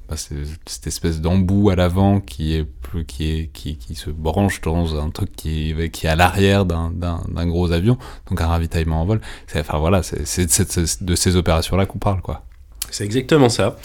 bah, 0.09 0.15
cette 0.17 0.87
espèce 0.87 1.19
d'embout 1.19 1.69
à 1.69 1.75
l'avant 1.75 2.19
qui 2.19 2.55
est 2.55 2.65
qui 3.07 3.29
est 3.29 3.47
qui, 3.51 3.77
qui 3.77 3.95
se 3.95 4.09
branche 4.09 4.61
dans 4.61 5.01
un 5.01 5.09
truc 5.09 5.35
qui 5.35 5.71
est 5.71 5.89
qui 5.89 6.05
est 6.05 6.09
à 6.09 6.15
l'arrière 6.15 6.65
d'un 6.65 6.91
d'un 6.91 7.47
gros 7.47 7.71
avion, 7.71 7.97
donc 8.29 8.39
un 8.39 8.47
ravitaillement 8.47 9.01
en 9.01 9.05
vol. 9.05 9.21
Enfin 9.55 9.79
voilà, 9.79 10.01
c'est 10.03 11.01
de 11.01 11.15
ces 11.15 11.35
opérations 11.35 11.75
là 11.75 11.85
qu'on 11.85 11.99
parle 11.99 12.21
quoi. 12.21 12.43
C'est 12.95 13.03
exactement 13.03 13.49
ça. 13.49 13.75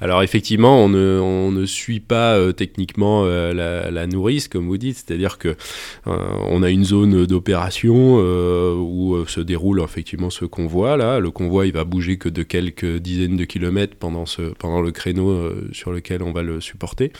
Alors 0.00 0.22
effectivement, 0.22 0.84
on 0.84 0.88
ne, 1.50 1.66
suit 1.66 1.98
pas 1.98 2.36
euh, 2.36 2.52
techniquement 2.52 3.24
euh, 3.24 3.52
la, 3.52 3.90
la, 3.90 4.06
nourrice, 4.06 4.46
comme 4.46 4.68
vous 4.68 4.78
dites, 4.78 4.96
c'est-à-dire 4.96 5.38
que 5.38 5.48
euh, 5.48 5.56
on 6.48 6.62
a 6.62 6.70
une 6.70 6.84
zone 6.84 7.26
d'opération 7.26 8.18
où 8.18 9.26
se 9.26 9.40
déroule 9.40 9.82
effectivement 9.82 10.30
ce 10.30 10.44
convoi. 10.44 10.96
Là, 10.96 11.18
le 11.18 11.32
convoi, 11.32 11.66
il 11.66 11.72
va 11.72 11.82
bouger 11.82 12.16
que 12.16 12.28
de 12.28 12.44
quelques 12.44 12.98
dizaines 12.98 13.36
de 13.36 13.44
kilomètres 13.44 13.96
pendant, 13.96 14.24
ce, 14.24 14.42
pendant 14.42 14.80
le 14.80 14.92
créneau 14.92 15.50
sur 15.72 15.90
lequel 15.90 16.22
on 16.22 16.30
va 16.30 16.42
le 16.42 16.60
supporter. 16.60 17.10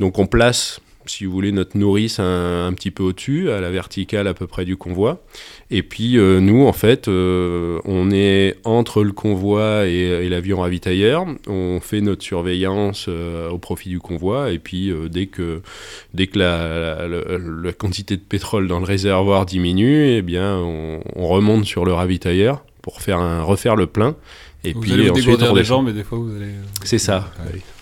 Donc 0.00 0.18
on 0.18 0.26
place 0.26 0.80
si 1.10 1.24
vous 1.24 1.32
voulez, 1.32 1.52
notre 1.52 1.76
nourrice 1.76 2.18
un, 2.18 2.72
petit 2.74 2.90
peu 2.90 3.02
au-dessus, 3.02 3.50
à 3.50 3.60
la 3.60 3.70
verticale 3.70 4.26
à 4.26 4.34
peu 4.34 4.46
près 4.46 4.64
du 4.64 4.76
convoi. 4.76 5.22
Et 5.70 5.82
puis 5.82 6.16
euh, 6.16 6.40
nous, 6.40 6.66
en 6.66 6.72
fait, 6.72 7.08
euh, 7.08 7.78
on 7.84 8.10
est 8.10 8.56
entre 8.64 9.02
le 9.02 9.12
convoi 9.12 9.86
et, 9.86 10.28
l'avion 10.28 10.60
ravitailleur. 10.60 11.26
On 11.46 11.80
fait 11.80 12.00
notre 12.00 12.22
surveillance 12.22 13.06
euh, 13.08 13.48
au 13.50 13.58
profit 13.58 13.88
du 13.88 14.00
convoi. 14.00 14.52
Et 14.52 14.58
puis 14.58 14.92
dès 15.10 15.26
que, 15.26 15.62
dès 16.14 16.26
que 16.26 16.38
la, 16.38 17.72
quantité 17.72 18.16
de 18.16 18.22
pétrole 18.22 18.68
dans 18.68 18.78
le 18.78 18.84
réservoir 18.84 19.46
diminue, 19.46 20.16
eh 20.16 20.22
bien, 20.22 20.56
on, 20.56 21.00
remonte 21.28 21.66
sur 21.66 21.84
le 21.84 21.92
ravitailleur 21.92 22.64
pour 22.80 23.02
faire 23.02 23.18
un, 23.18 23.42
refaire 23.42 23.76
le 23.76 23.86
plein. 23.86 24.16
Et 24.64 24.72
vous 24.72 24.80
puis 24.80 24.92
allez 24.92 25.10
vous 25.10 25.18
ensuite, 25.18 25.42
on 25.42 25.54
les 25.54 25.64
gens, 25.64 25.82
mais 25.82 25.92
des 25.92 26.02
fois 26.02 26.18
vous 26.18 26.34
allez. 26.34 26.52
C'est 26.84 26.98
ça, 26.98 27.30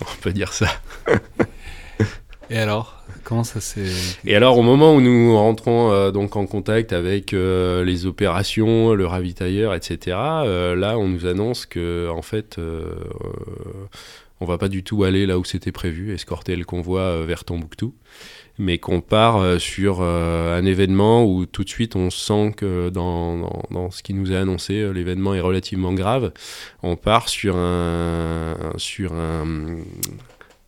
on 0.00 0.22
peut 0.22 0.32
dire 0.32 0.52
ça. 0.52 0.66
et 2.50 2.58
alors? 2.58 2.95
Et 4.24 4.36
alors, 4.36 4.58
au 4.58 4.62
moment 4.62 4.94
où 4.94 5.00
nous 5.00 5.36
rentrons 5.36 6.10
donc 6.10 6.36
en 6.36 6.46
contact 6.46 6.92
avec 6.92 7.32
les 7.32 8.06
opérations, 8.06 8.94
le 8.94 9.06
ravitailleur, 9.06 9.74
etc., 9.74 10.16
là, 10.16 10.96
on 10.98 11.08
nous 11.08 11.26
annonce 11.26 11.66
que, 11.66 12.08
en 12.08 12.22
fait, 12.22 12.56
on 14.40 14.44
va 14.44 14.58
pas 14.58 14.68
du 14.68 14.82
tout 14.84 15.04
aller 15.04 15.26
là 15.26 15.38
où 15.38 15.44
c'était 15.44 15.72
prévu, 15.72 16.12
escorter 16.14 16.56
le 16.56 16.64
convoi 16.64 17.24
vers 17.24 17.44
Tombouctou 17.44 17.94
mais 18.58 18.78
qu'on 18.78 19.00
part 19.00 19.36
euh, 19.36 19.58
sur 19.58 19.98
euh, 20.00 20.58
un 20.58 20.64
événement 20.64 21.24
où 21.24 21.46
tout 21.46 21.64
de 21.64 21.68
suite 21.68 21.96
on 21.96 22.10
sent 22.10 22.54
que 22.56 22.88
dans, 22.88 23.50
dans, 23.70 23.90
ce 23.90 24.02
qui 24.02 24.14
nous 24.14 24.32
est 24.32 24.36
annoncé, 24.36 24.80
euh, 24.80 24.92
l'événement 24.92 25.34
est 25.34 25.40
relativement 25.40 25.92
grave. 25.92 26.32
On 26.82 26.96
part 26.96 27.28
sur 27.28 27.56
un, 27.56 28.54
sur 28.76 29.12
un, 29.12 29.76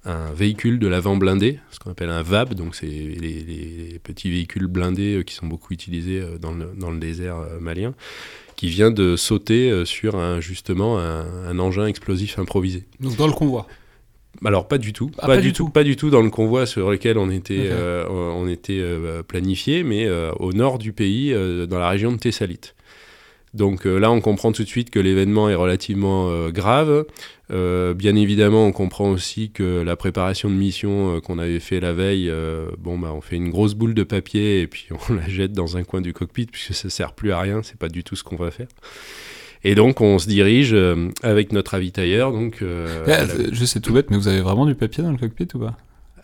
un 0.04 0.32
véhicule 0.32 0.78
de 0.78 0.86
l'avant 0.86 1.16
blindé, 1.16 1.60
ce 1.70 1.78
qu'on 1.78 1.90
appelle 1.90 2.10
un 2.10 2.22
VAB, 2.22 2.54
donc 2.54 2.74
c'est 2.74 2.86
les, 2.86 4.00
petits 4.02 4.30
véhicules 4.30 4.66
blindés 4.66 5.22
qui 5.26 5.34
sont 5.34 5.46
beaucoup 5.46 5.74
utilisés 5.74 6.22
dans 6.40 6.52
le, 6.52 6.72
dans 6.76 6.90
le 6.90 6.98
désert 6.98 7.36
malien, 7.60 7.94
qui 8.56 8.68
vient 8.68 8.90
de 8.90 9.16
sauter 9.16 9.84
sur 9.84 10.16
un, 10.16 10.40
justement 10.40 10.98
un, 10.98 11.48
un 11.48 11.58
engin 11.58 11.86
explosif 11.86 12.38
improvisé. 12.38 12.84
Donc 13.00 13.16
dans 13.16 13.26
le 13.26 13.32
convoi 13.32 13.66
alors 14.44 14.68
pas 14.68 14.78
du 14.78 14.92
tout, 14.92 15.10
ah, 15.18 15.26
pas, 15.26 15.38
du 15.38 15.52
tout. 15.52 15.68
pas 15.68 15.84
du 15.84 15.96
tout 15.96 16.10
dans 16.10 16.22
le 16.22 16.30
convoi 16.30 16.66
sur 16.66 16.90
lequel 16.90 17.18
on 17.18 17.30
était, 17.30 17.68
euh, 17.70 18.06
on 18.08 18.48
était 18.48 18.78
euh, 18.80 19.22
planifié, 19.22 19.82
mais 19.82 20.06
euh, 20.06 20.32
au 20.38 20.52
nord 20.52 20.78
du 20.78 20.92
pays, 20.92 21.32
dans 21.32 21.78
la 21.78 21.88
région 21.88 22.12
de 22.12 22.18
Thessalite. 22.18 22.74
Donc 23.54 23.84
là, 23.84 24.10
on 24.10 24.20
comprend 24.20 24.52
tout 24.52 24.62
de 24.62 24.68
suite 24.68 24.90
que 24.90 24.98
l'événement 24.98 25.48
est 25.48 25.54
relativement 25.54 26.48
grave. 26.50 27.06
bien 27.50 28.16
évidemment, 28.16 28.66
on 28.66 28.72
comprend 28.72 29.10
aussi 29.10 29.50
que 29.50 29.82
la 29.82 29.96
préparation 29.96 30.50
de 30.50 30.54
mission 30.54 31.20
qu'on 31.20 31.38
avait 31.38 31.60
fait 31.60 31.80
la 31.80 31.92
veille, 31.92 32.32
bon 32.78 32.98
bah, 32.98 33.12
on 33.14 33.20
fait 33.20 33.36
une 33.36 33.50
grosse 33.50 33.74
boule 33.74 33.94
de 33.94 34.02
papier 34.02 34.60
et 34.60 34.66
puis 34.66 34.88
on 34.90 35.14
la 35.14 35.28
jette 35.28 35.52
dans 35.52 35.76
un 35.76 35.82
coin 35.82 36.00
du 36.00 36.12
cockpit 36.12 36.46
puisque 36.46 36.74
ça 36.74 36.90
sert 36.90 37.12
plus 37.12 37.32
à 37.32 37.40
rien. 37.40 37.62
C'est 37.62 37.78
pas 37.78 37.88
du 37.88 38.04
tout 38.04 38.16
ce 38.16 38.24
qu'on 38.24 38.36
va 38.36 38.50
faire. 38.50 38.68
Et 39.64 39.74
donc, 39.74 40.00
on 40.00 40.18
se 40.18 40.28
dirige 40.28 40.72
euh, 40.72 41.08
avec 41.22 41.52
notre 41.52 41.72
ravitailleur. 41.72 42.32
Donc, 42.32 42.62
euh, 42.62 43.04
je 43.52 43.64
sais 43.64 43.80
tout 43.80 43.92
bête, 43.92 44.10
mais 44.10 44.16
vous 44.16 44.28
avez 44.28 44.40
vraiment 44.40 44.66
du 44.66 44.74
papier 44.74 45.02
dans 45.02 45.10
le 45.10 45.18
cockpit 45.18 45.48
ou 45.54 45.58
pas? 45.58 45.76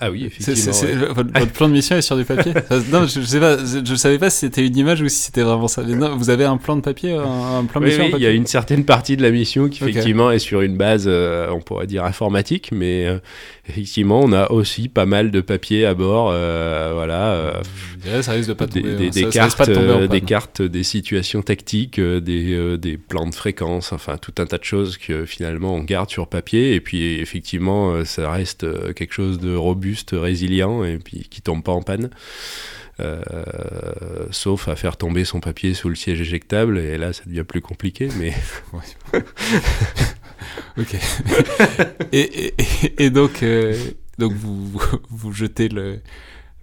Ah 0.04 0.11
oui, 0.11 0.25
effectivement. 0.26 1.14
votre, 1.14 1.52
plan 1.52 1.68
de 1.68 1.73
mission 1.73 1.96
est 1.96 2.02
sur 2.02 2.16
du 2.16 2.25
papier 2.25 2.52
Non, 2.92 3.06
je, 3.06 3.20
sais 3.23 3.40
pas, 3.40 3.56
je, 3.56 3.94
savais 3.94 4.18
pas 4.18 4.28
si 4.28 4.40
c'était 4.40 4.66
une 4.66 4.76
image 4.76 5.00
ou 5.00 5.08
si 5.08 5.16
c'était 5.16 5.42
vraiment 5.42 5.68
ça. 5.68 5.82
non, 5.82 6.16
vous 6.16 6.28
avez 6.28 6.44
un 6.44 6.58
plan 6.58 6.76
de 6.76 6.82
papier, 6.82 7.12
un, 7.12 7.64
plan 7.64 7.80
de 7.80 7.87
mission 7.87 8.04
Oui, 8.04 8.12
il 8.16 8.23
y 8.23 8.26
a 8.26 8.30
une 8.30 8.46
certaine 8.46 8.84
partie 8.84 9.16
de 9.16 9.23
la 9.23 9.30
mission 9.30 9.68
qui 9.68 9.82
effectivement 9.82 10.30
est 10.30 10.38
sur 10.38 10.61
une 10.61 10.76
base, 10.76 11.04
euh, 11.06 11.49
on 11.50 11.61
pourrait 11.61 11.87
dire 11.87 12.04
informatique, 12.04 12.70
mais 12.70 13.08
effectivement, 13.68 14.21
on 14.21 14.33
a 14.33 14.50
aussi 14.50 14.88
pas 14.88 15.06
mal 15.06 15.30
de 15.30 15.40
papier 15.40 15.87
à 15.87 15.94
bord. 15.94 16.30
Euh, 16.30 16.92
voilà. 16.94 17.33
Euh, 18.06 18.23
ça 18.23 18.33
risque 18.33 18.49
de 18.49 18.54
pas 18.54 18.66
tomber. 18.66 18.97
Des, 18.97 19.11
des, 19.11 19.28
cartes, 19.28 19.68
euh, 19.68 20.06
des 20.06 20.21
cartes, 20.21 20.62
des 20.62 20.83
situations 20.83 21.42
tactiques, 21.42 22.00
des, 22.00 22.78
des 22.78 22.97
plans 22.97 23.28
de 23.28 23.35
fréquence, 23.35 23.92
enfin 23.92 24.18
tout 24.18 24.35
un 24.38 24.47
tas 24.47 24.59
de 24.59 24.64
choses 24.64 24.99
que 24.99 25.25
finalement 25.25 25.75
on 25.75 25.83
garde 25.83 26.11
sur 26.11 26.28
papier. 26.28 26.75
Et 26.75 26.80
puis 26.80 27.21
effectivement, 27.21 28.04
ça 28.04 28.30
reste 28.30 28.66
quelque 28.94 29.12
chose 29.12 29.38
de 29.38 29.54
robuste, 29.54 30.11
résilient 30.12 30.85
et 30.85 30.99
puis 30.99 31.26
qui 31.30 31.40
tombe 31.40 31.62
pas 31.62 31.73
en 31.73 31.83
panne. 31.83 32.11
sauf 34.30 34.68
à 34.68 34.76
faire 34.76 34.97
tomber 34.97 35.25
son 35.25 35.40
papier 35.40 35.75
sous 35.75 35.88
le 35.88 35.97
siège 35.97 36.21
éjectable, 36.21 36.78
et 36.78 36.99
là 36.99 37.12
ça 37.12 37.23
devient 37.26 37.44
plus 37.44 37.62
compliqué, 37.62 38.09
mais. 38.18 38.35
ok. 40.78 40.96
et, 42.12 42.54
et, 42.98 43.10
donc, 43.10 43.42
euh, 43.42 43.74
donc 44.18 44.32
vous, 44.32 44.80
vous, 45.10 45.32
jetez 45.32 45.68
le. 45.68 46.00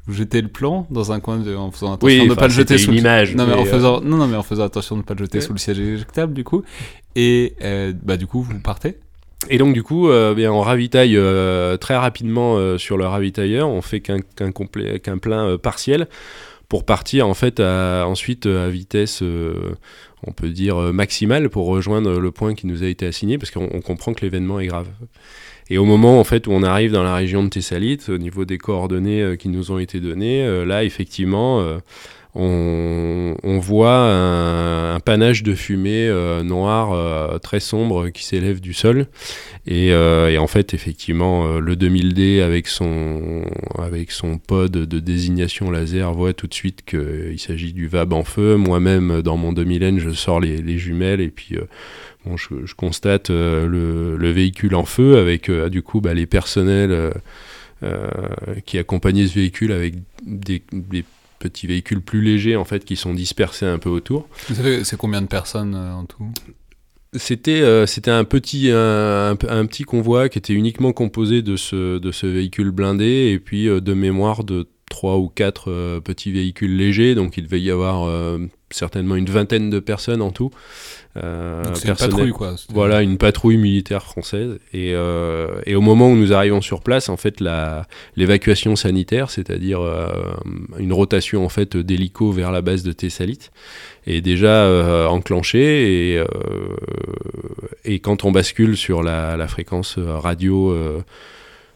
Vous 0.07 0.13
jetez 0.13 0.41
le 0.41 0.47
plan 0.47 0.87
dans 0.89 1.11
un 1.11 1.19
coin 1.19 1.37
de, 1.37 1.55
en 1.55 1.69
faisant 1.69 1.93
attention 1.93 2.23
de 2.23 2.29
ne 2.29 2.33
pas 2.33 2.47
le 2.47 2.53
jeter 2.53 2.77
sous 2.79 2.91
image, 2.91 3.35
non, 3.35 3.45
mais 3.45 3.53
en 3.53 3.61
euh, 3.61 3.65
faisant, 3.65 4.01
non, 4.01 4.17
non, 4.17 4.27
mais 4.27 4.35
en 4.35 4.43
faisant 4.43 4.63
attention 4.63 4.95
de 4.95 5.01
ne 5.01 5.05
pas 5.05 5.13
le 5.13 5.19
jeter 5.19 5.41
sous 5.41 5.53
le 5.53 5.59
siège 5.59 5.79
éjectable, 5.79 6.33
du 6.33 6.43
coup. 6.43 6.63
Et 7.15 7.53
euh, 7.61 7.93
bah, 8.01 8.17
du 8.17 8.25
coup, 8.27 8.41
vous 8.41 8.59
partez 8.59 8.97
et 9.49 9.57
donc 9.57 9.73
du 9.73 9.81
coup, 9.81 10.07
bien, 10.35 10.53
on 10.53 10.61
ravitaille 10.61 11.17
très 11.79 11.97
rapidement 11.97 12.77
sur 12.77 12.95
le 12.95 13.07
ravitailleur. 13.07 13.67
On 13.67 13.81
fait 13.81 13.99
qu'un 13.99 14.19
qu'un 14.19 15.17
plein 15.17 15.57
partiel 15.57 16.07
pour 16.69 16.85
partir 16.85 17.27
en 17.27 17.33
fait 17.33 17.59
ensuite 17.59 18.45
à 18.45 18.69
vitesse 18.69 19.23
on 20.25 20.31
peut 20.31 20.49
dire, 20.49 20.77
euh, 20.77 20.91
maximale 20.91 21.49
pour 21.49 21.67
rejoindre 21.67 22.19
le 22.19 22.31
point 22.31 22.53
qui 22.53 22.67
nous 22.67 22.83
a 22.83 22.87
été 22.87 23.05
assigné, 23.05 23.37
parce 23.37 23.51
qu'on 23.51 23.81
comprend 23.81 24.13
que 24.13 24.21
l'événement 24.21 24.59
est 24.59 24.67
grave. 24.67 24.87
Et 25.69 25.77
au 25.77 25.85
moment 25.85 26.19
en 26.19 26.23
fait 26.23 26.47
où 26.47 26.51
on 26.51 26.63
arrive 26.63 26.91
dans 26.91 27.03
la 27.03 27.15
région 27.15 27.43
de 27.43 27.49
Thessalite, 27.49 28.09
au 28.09 28.17
niveau 28.17 28.43
des 28.45 28.57
coordonnées 28.57 29.21
euh, 29.21 29.35
qui 29.35 29.49
nous 29.49 29.71
ont 29.71 29.79
été 29.79 29.99
données, 29.99 30.43
euh, 30.43 30.65
là 30.65 30.83
effectivement, 30.83 31.65
on, 32.33 33.59
voit 33.59 33.97
un, 33.97 34.99
panache 34.99 35.43
de 35.43 35.53
fumée 35.53 36.09
noire 36.43 37.39
très 37.41 37.59
sombre 37.59 38.09
qui 38.09 38.23
s'élève 38.23 38.61
du 38.61 38.73
sol. 38.73 39.07
Et, 39.67 39.93
en 39.93 40.47
fait, 40.47 40.73
effectivement, 40.73 41.59
le 41.59 41.75
2000D 41.75 42.41
avec 42.41 42.67
son, 42.67 43.43
avec 43.77 44.11
son 44.11 44.37
pod 44.37 44.71
de 44.71 44.99
désignation 44.99 45.71
laser 45.71 46.13
voit 46.13 46.33
tout 46.33 46.47
de 46.47 46.53
suite 46.53 46.83
qu'il 46.85 47.39
s'agit 47.39 47.73
du 47.73 47.87
VAB 47.87 48.13
en 48.13 48.23
feu. 48.23 48.55
Moi-même, 48.55 49.21
dans 49.21 49.37
mon 49.37 49.51
2000N, 49.53 49.99
je 49.99 50.11
sors 50.11 50.39
les, 50.39 50.77
jumelles 50.77 51.21
et 51.21 51.29
puis 51.29 51.57
bon, 52.25 52.37
je, 52.37 52.73
constate 52.75 53.29
le, 53.29 54.31
véhicule 54.31 54.75
en 54.75 54.85
feu 54.85 55.17
avec 55.17 55.51
du 55.51 55.81
coup 55.81 55.99
bah, 55.99 56.13
les 56.13 56.25
personnels 56.25 57.11
qui 58.65 58.77
accompagnaient 58.77 59.27
ce 59.27 59.35
véhicule 59.35 59.73
avec 59.73 59.95
des 60.25 60.63
petits 61.41 61.67
véhicules 61.67 62.01
plus 62.01 62.21
légers 62.21 62.55
en 62.55 62.63
fait 62.63 62.85
qui 62.85 62.95
sont 62.95 63.13
dispersés 63.13 63.65
un 63.65 63.79
peu 63.79 63.89
autour. 63.89 64.27
C'est 64.83 64.97
combien 64.97 65.21
de 65.21 65.27
personnes 65.27 65.75
euh, 65.75 65.93
en 65.93 66.05
tout? 66.05 66.31
C'était 67.13 67.61
euh, 67.61 67.85
c'était 67.85 68.11
un 68.11 68.23
petit 68.23 68.69
un, 68.71 69.35
petit 69.35 69.83
convoi 69.83 70.29
qui 70.29 70.37
était 70.37 70.53
uniquement 70.53 70.93
composé 70.93 71.41
de 71.41 71.57
ce 71.57 71.97
de 71.97 72.11
ce 72.11 72.25
véhicule 72.25 72.71
blindé 72.71 73.31
et 73.33 73.39
puis 73.39 73.67
euh, 73.67 73.81
de 73.81 73.93
mémoire 73.93 74.45
de 74.45 74.69
trois 74.89 75.17
ou 75.17 75.27
quatre 75.27 75.99
petits 76.01 76.31
véhicules 76.31 76.75
légers. 76.75 77.15
Donc 77.15 77.37
il 77.37 77.45
devait 77.45 77.61
y 77.61 77.71
avoir 77.71 78.09
certainement 78.71 79.15
une 79.15 79.29
vingtaine 79.29 79.69
de 79.69 79.79
personnes 79.79 80.21
en 80.21 80.31
tout 80.31 80.51
euh, 81.17 81.63
une 81.85 81.95
patrouille, 81.95 82.31
quoi. 82.31 82.55
Voilà, 82.69 83.01
une 83.01 83.17
patrouille 83.17 83.57
militaire 83.57 84.03
française. 84.03 84.59
Et, 84.73 84.93
euh, 84.93 85.61
et, 85.65 85.75
au 85.75 85.81
moment 85.81 86.09
où 86.09 86.15
nous 86.15 86.31
arrivons 86.31 86.61
sur 86.61 86.81
place, 86.81 87.09
en 87.09 87.17
fait, 87.17 87.43
l'évacuation 88.15 88.75
sanitaire, 88.75 89.29
c'est-à-dire 89.29 89.81
euh, 89.81 90.07
une 90.79 90.93
rotation 90.93 91.43
en 91.45 91.49
fait 91.49 91.75
d'hélico 91.75 92.31
vers 92.31 92.51
la 92.51 92.61
base 92.61 92.83
de 92.83 92.93
Thessalite, 92.93 93.51
est 94.07 94.21
déjà 94.21 94.67
enclenchée. 95.09 96.15
Et, 96.15 96.23
et 97.85 97.99
quand 97.99 98.23
on 98.23 98.31
bascule 98.31 98.77
sur 98.77 99.03
la, 99.03 99.35
la 99.35 99.47
fréquence 99.47 99.97
radio 99.99 100.75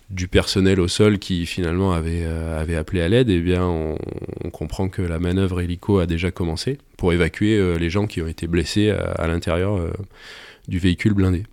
du 0.09 0.27
personnel 0.27 0.79
au 0.79 0.87
sol 0.87 1.17
qui 1.17 1.45
finalement 1.45 1.93
avait, 1.93 2.23
euh, 2.23 2.59
avait 2.59 2.75
appelé 2.75 3.01
à 3.01 3.07
l'aide, 3.07 3.29
eh 3.29 3.39
bien 3.39 3.65
on, 3.65 3.97
comprend 4.51 4.87
que 4.87 5.01
la 5.01 5.19
manœuvre 5.19 5.59
hélico 5.59 5.99
a 5.99 6.05
déjà 6.05 6.31
commencé 6.31 6.77
pour 6.97 7.11
évacuer 7.11 7.57
euh, 7.57 7.77
les 7.77 7.89
gens 7.89 8.07
qui 8.07 8.21
ont 8.21 8.27
été 8.27 8.47
blessés 8.47 8.89
à, 8.89 9.27
l'intérieur 9.27 9.75
euh, 9.75 9.91
du 10.69 10.79
véhicule 10.79 11.13
blindé. 11.13 11.43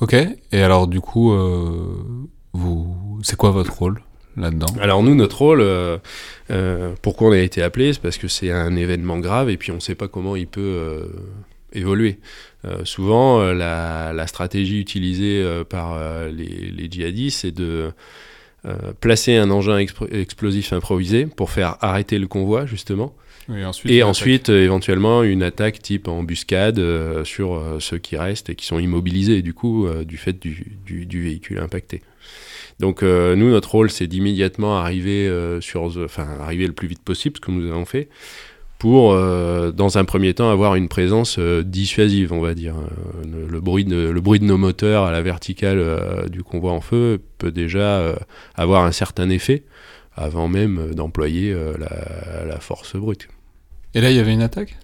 Ok, 0.00 0.14
et 0.14 0.62
alors 0.62 0.86
du 0.86 1.00
coup, 1.00 1.34
vous, 2.52 3.20
c'est 3.22 3.36
quoi 3.36 3.50
votre 3.50 3.76
rôle 3.76 4.00
là-dedans? 4.36 4.68
Alors 4.80 5.02
nous, 5.02 5.14
notre 5.14 5.38
rôle, 5.38 5.64
pourquoi 7.02 7.28
on 7.28 7.32
a 7.32 7.38
été 7.38 7.62
appelé, 7.62 7.92
c'est 7.92 8.00
parce 8.00 8.16
que 8.16 8.28
c'est 8.28 8.50
un 8.50 8.76
événement 8.76 9.18
grave 9.18 9.50
et 9.50 9.56
puis 9.56 9.72
on 9.72 9.76
ne 9.76 9.80
sait 9.80 9.96
pas 9.96 10.08
comment 10.08 10.36
il 10.36 10.46
peut 10.46 11.10
évoluer. 11.72 12.18
Euh, 12.64 12.84
souvent, 12.84 13.40
euh, 13.40 13.54
la, 13.54 14.26
stratégie 14.26 14.80
utilisée 14.80 15.42
euh, 15.42 15.64
par 15.64 15.98
les, 16.30 16.88
djihadistes, 16.90 17.40
c'est 17.40 17.54
de 17.54 17.92
placer 19.00 19.36
un 19.36 19.50
engin 19.50 19.78
explosif 19.78 20.72
improvisé 20.72 21.26
pour 21.26 21.50
faire 21.50 21.76
arrêter 21.80 22.18
le 22.18 22.26
convoi, 22.26 22.66
justement. 22.66 23.14
et 23.86 24.02
ensuite, 24.02 24.48
éventuellement, 24.50 25.22
une 25.22 25.42
attaque 25.42 25.80
type 25.80 26.08
embuscade 26.08 26.82
sur 27.24 27.78
ceux 27.80 27.98
qui 27.98 28.16
restent 28.16 28.50
et 28.50 28.56
qui 28.56 28.66
sont 28.66 28.78
immobilisés, 28.78 29.40
du 29.40 29.54
coup, 29.54 29.88
du 30.04 30.18
fait 30.18 30.38
du, 30.38 30.76
du, 30.84 31.22
véhicule 31.22 31.60
impacté. 31.60 32.02
Donc, 32.78 33.02
nous, 33.02 33.50
notre 33.50 33.70
rôle, 33.70 33.90
c'est 33.90 34.08
d'immédiatement 34.08 34.76
arriver, 34.76 35.32
sur, 35.60 35.84
enfin, 36.04 36.26
arriver 36.40 36.66
le 36.66 36.74
plus 36.74 36.88
vite 36.88 37.02
possible, 37.02 37.36
ce 37.36 37.40
que 37.40 37.50
nous 37.52 37.70
avons 37.70 37.86
fait, 37.86 38.08
pour, 38.78 39.12
euh, 39.12 39.72
dans 39.72 39.98
un 39.98 40.04
premier 40.04 40.34
temps, 40.34 40.50
avoir 40.50 40.76
une 40.76 40.88
présence 40.88 41.38
euh, 41.38 41.62
dissuasive, 41.64 42.32
on 42.32 42.40
va 42.40 42.54
dire. 42.54 42.76
Euh, 42.76 43.46
le, 43.50 43.60
bruit 43.60 43.84
de, 43.84 44.46
nos 44.46 44.56
moteurs 44.56 45.04
à 45.04 45.12
la 45.12 45.20
verticale 45.20 45.84
du 46.30 46.42
convoi 46.44 46.72
en 46.72 46.80
feu 46.80 47.20
peut 47.38 47.50
déjà 47.50 48.14
avoir 48.54 48.84
un 48.84 48.92
certain 48.92 49.28
effet 49.30 49.64
avant 50.14 50.48
même 50.48 50.94
d'employer 50.94 51.54
la, 51.78 52.60
force 52.60 52.96
brute. 52.96 53.28
Et 53.94 54.00
là, 54.00 54.10
il 54.10 54.16
y 54.16 54.20
avait 54.20 54.32
une 54.32 54.42
attaque? 54.42 54.76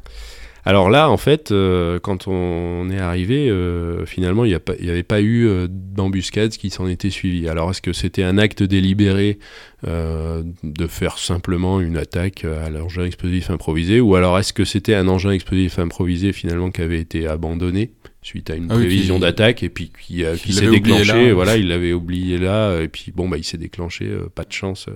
Alors 0.66 0.88
là, 0.88 1.10
en 1.10 1.18
fait, 1.18 1.52
euh, 1.52 1.98
quand 1.98 2.26
on 2.26 2.88
est 2.88 2.98
arrivé, 2.98 3.50
euh, 3.50 4.06
finalement, 4.06 4.46
il 4.46 4.58
n'y 4.80 4.90
avait 4.90 5.02
pas 5.02 5.20
eu 5.20 5.46
euh, 5.46 5.66
d'embuscade 5.68 6.52
qui 6.52 6.70
s'en 6.70 6.88
était 6.88 7.10
suivi. 7.10 7.48
Alors, 7.48 7.70
est-ce 7.70 7.82
que 7.82 7.92
c'était 7.92 8.22
un 8.22 8.38
acte 8.38 8.62
délibéré 8.62 9.38
de 9.82 10.86
faire 10.86 11.18
simplement 11.18 11.78
une 11.78 11.98
attaque 11.98 12.46
à 12.46 12.70
l'engin 12.70 13.04
explosif 13.04 13.50
improvisé, 13.50 14.00
ou 14.00 14.14
alors 14.14 14.38
est-ce 14.38 14.54
que 14.54 14.64
c'était 14.64 14.94
un 14.94 15.08
engin 15.08 15.30
explosif 15.30 15.78
improvisé 15.78 16.32
finalement 16.32 16.70
qui 16.70 16.80
avait 16.80 17.00
été 17.00 17.26
abandonné 17.26 17.90
suite 18.22 18.48
à 18.48 18.54
une 18.54 18.72
ah 18.72 18.76
prévision 18.76 19.18
d'attaque 19.18 19.62
et 19.62 19.68
puis 19.68 19.92
qui, 20.00 20.24
s'est 20.54 20.70
déclenché 20.70 21.32
voilà 21.32 21.58
il 21.58 21.68
l'avait 21.68 21.92
oublié 21.92 22.38
là 22.38 22.80
et 22.80 22.88
puis 22.88 23.12
bon 23.14 23.28
bah 23.28 23.36
il 23.36 23.44
s'est 23.44 23.58
déclenché 23.58 24.10
pas 24.34 24.44
de 24.44 24.52
chance 24.52 24.86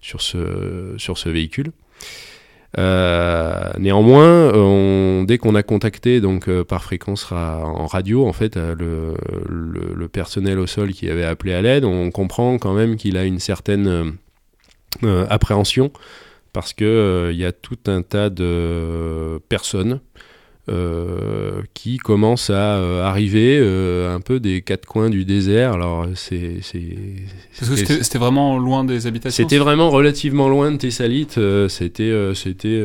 sur 0.00 0.20
ce 0.20 0.94
sur 0.98 1.16
ce 1.16 1.28
véhicule 1.28 1.70
euh, 2.78 3.70
néanmoins, 3.78 5.24
dès 5.24 5.38
qu'on 5.38 5.54
a 5.54 5.62
contacté 5.62 6.20
donc 6.20 6.48
euh, 6.48 6.64
par 6.64 6.82
fréquence 6.82 7.30
en 7.30 7.86
radio, 7.86 8.26
en 8.26 8.32
fait, 8.32 8.56
euh, 8.56 8.74
le, 8.78 10.08
personnel 10.08 10.58
au 10.58 10.66
sol 10.66 10.92
qui 10.92 11.08
avait 11.08 11.24
appelé 11.24 11.54
à 11.54 11.62
l'aide, 11.62 11.84
on 11.84 12.10
comprend 12.10 12.58
quand 12.58 12.74
même 12.74 12.96
qu'il 12.96 13.16
a 13.16 13.24
une 13.24 13.38
certaine 13.38 14.16
appréhension 15.30 15.90
parce 16.52 16.74
que 16.74 17.30
il 17.32 17.38
y 17.38 17.46
a 17.46 17.52
tout 17.52 17.78
un 17.86 18.02
tas 18.02 18.28
de 18.28 19.40
personnes 19.48 20.00
euh, 20.68 21.62
qui 21.74 21.96
commence 21.96 22.48
à 22.48 22.76
euh, 22.76 23.02
arriver 23.02 23.58
euh, 23.60 24.14
un 24.14 24.20
peu 24.20 24.38
des 24.38 24.62
quatre 24.62 24.86
coins 24.86 25.10
du 25.10 25.24
désert. 25.24 25.72
Alors 25.72 26.06
c'est 26.14 26.60
parce 27.58 27.82
que 27.82 28.02
c'était 28.04 28.18
vraiment 28.18 28.58
loin 28.58 28.84
des 28.84 29.08
habitations. 29.08 29.42
C'était 29.42 29.58
vraiment 29.58 29.90
relativement 29.90 30.48
loin 30.48 30.70
de 30.70 30.76
Thessalite. 30.76 31.40
c'était 31.68 32.12
c'était 32.36 32.80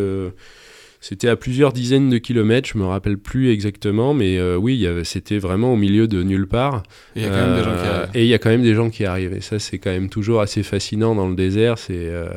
c'était 1.07 1.29
à 1.29 1.37
plusieurs 1.37 1.71
dizaines 1.71 2.09
de 2.09 2.17
kilomètres, 2.17 2.67
je 2.67 2.77
me 2.77 2.83
rappelle 2.83 3.17
plus 3.17 3.49
exactement, 3.49 4.13
mais 4.13 4.37
euh, 4.37 4.57
oui, 4.57 4.85
c'était 5.05 5.37
vraiment 5.37 5.71
au 5.71 5.77
milieu 5.77 6.05
de 6.05 6.21
nulle 6.21 6.47
part. 6.49 6.83
Et 7.15 7.21
il 7.21 7.23
y 7.23 7.27
a 7.27 7.29
quand 7.29 7.39
même 7.39 7.55
des 7.55 7.63
gens 7.63 7.71
qui 7.71 7.85
euh, 7.87 7.95
arrivent. 7.95 8.09
Et 8.13 8.23
il 8.23 8.27
y 8.27 8.33
a 8.33 8.37
quand 8.39 8.49
même 8.49 8.61
des 8.61 8.73
gens 8.73 8.89
qui 8.89 9.05
arrivent. 9.05 9.33
Et 9.33 9.39
ça, 9.39 9.57
c'est 9.57 9.77
quand 9.77 9.89
même 9.89 10.09
toujours 10.09 10.41
assez 10.41 10.63
fascinant 10.63 11.15
dans 11.15 11.29
le 11.29 11.35
désert. 11.35 11.77
C'est 11.77 11.93
euh, 11.93 12.27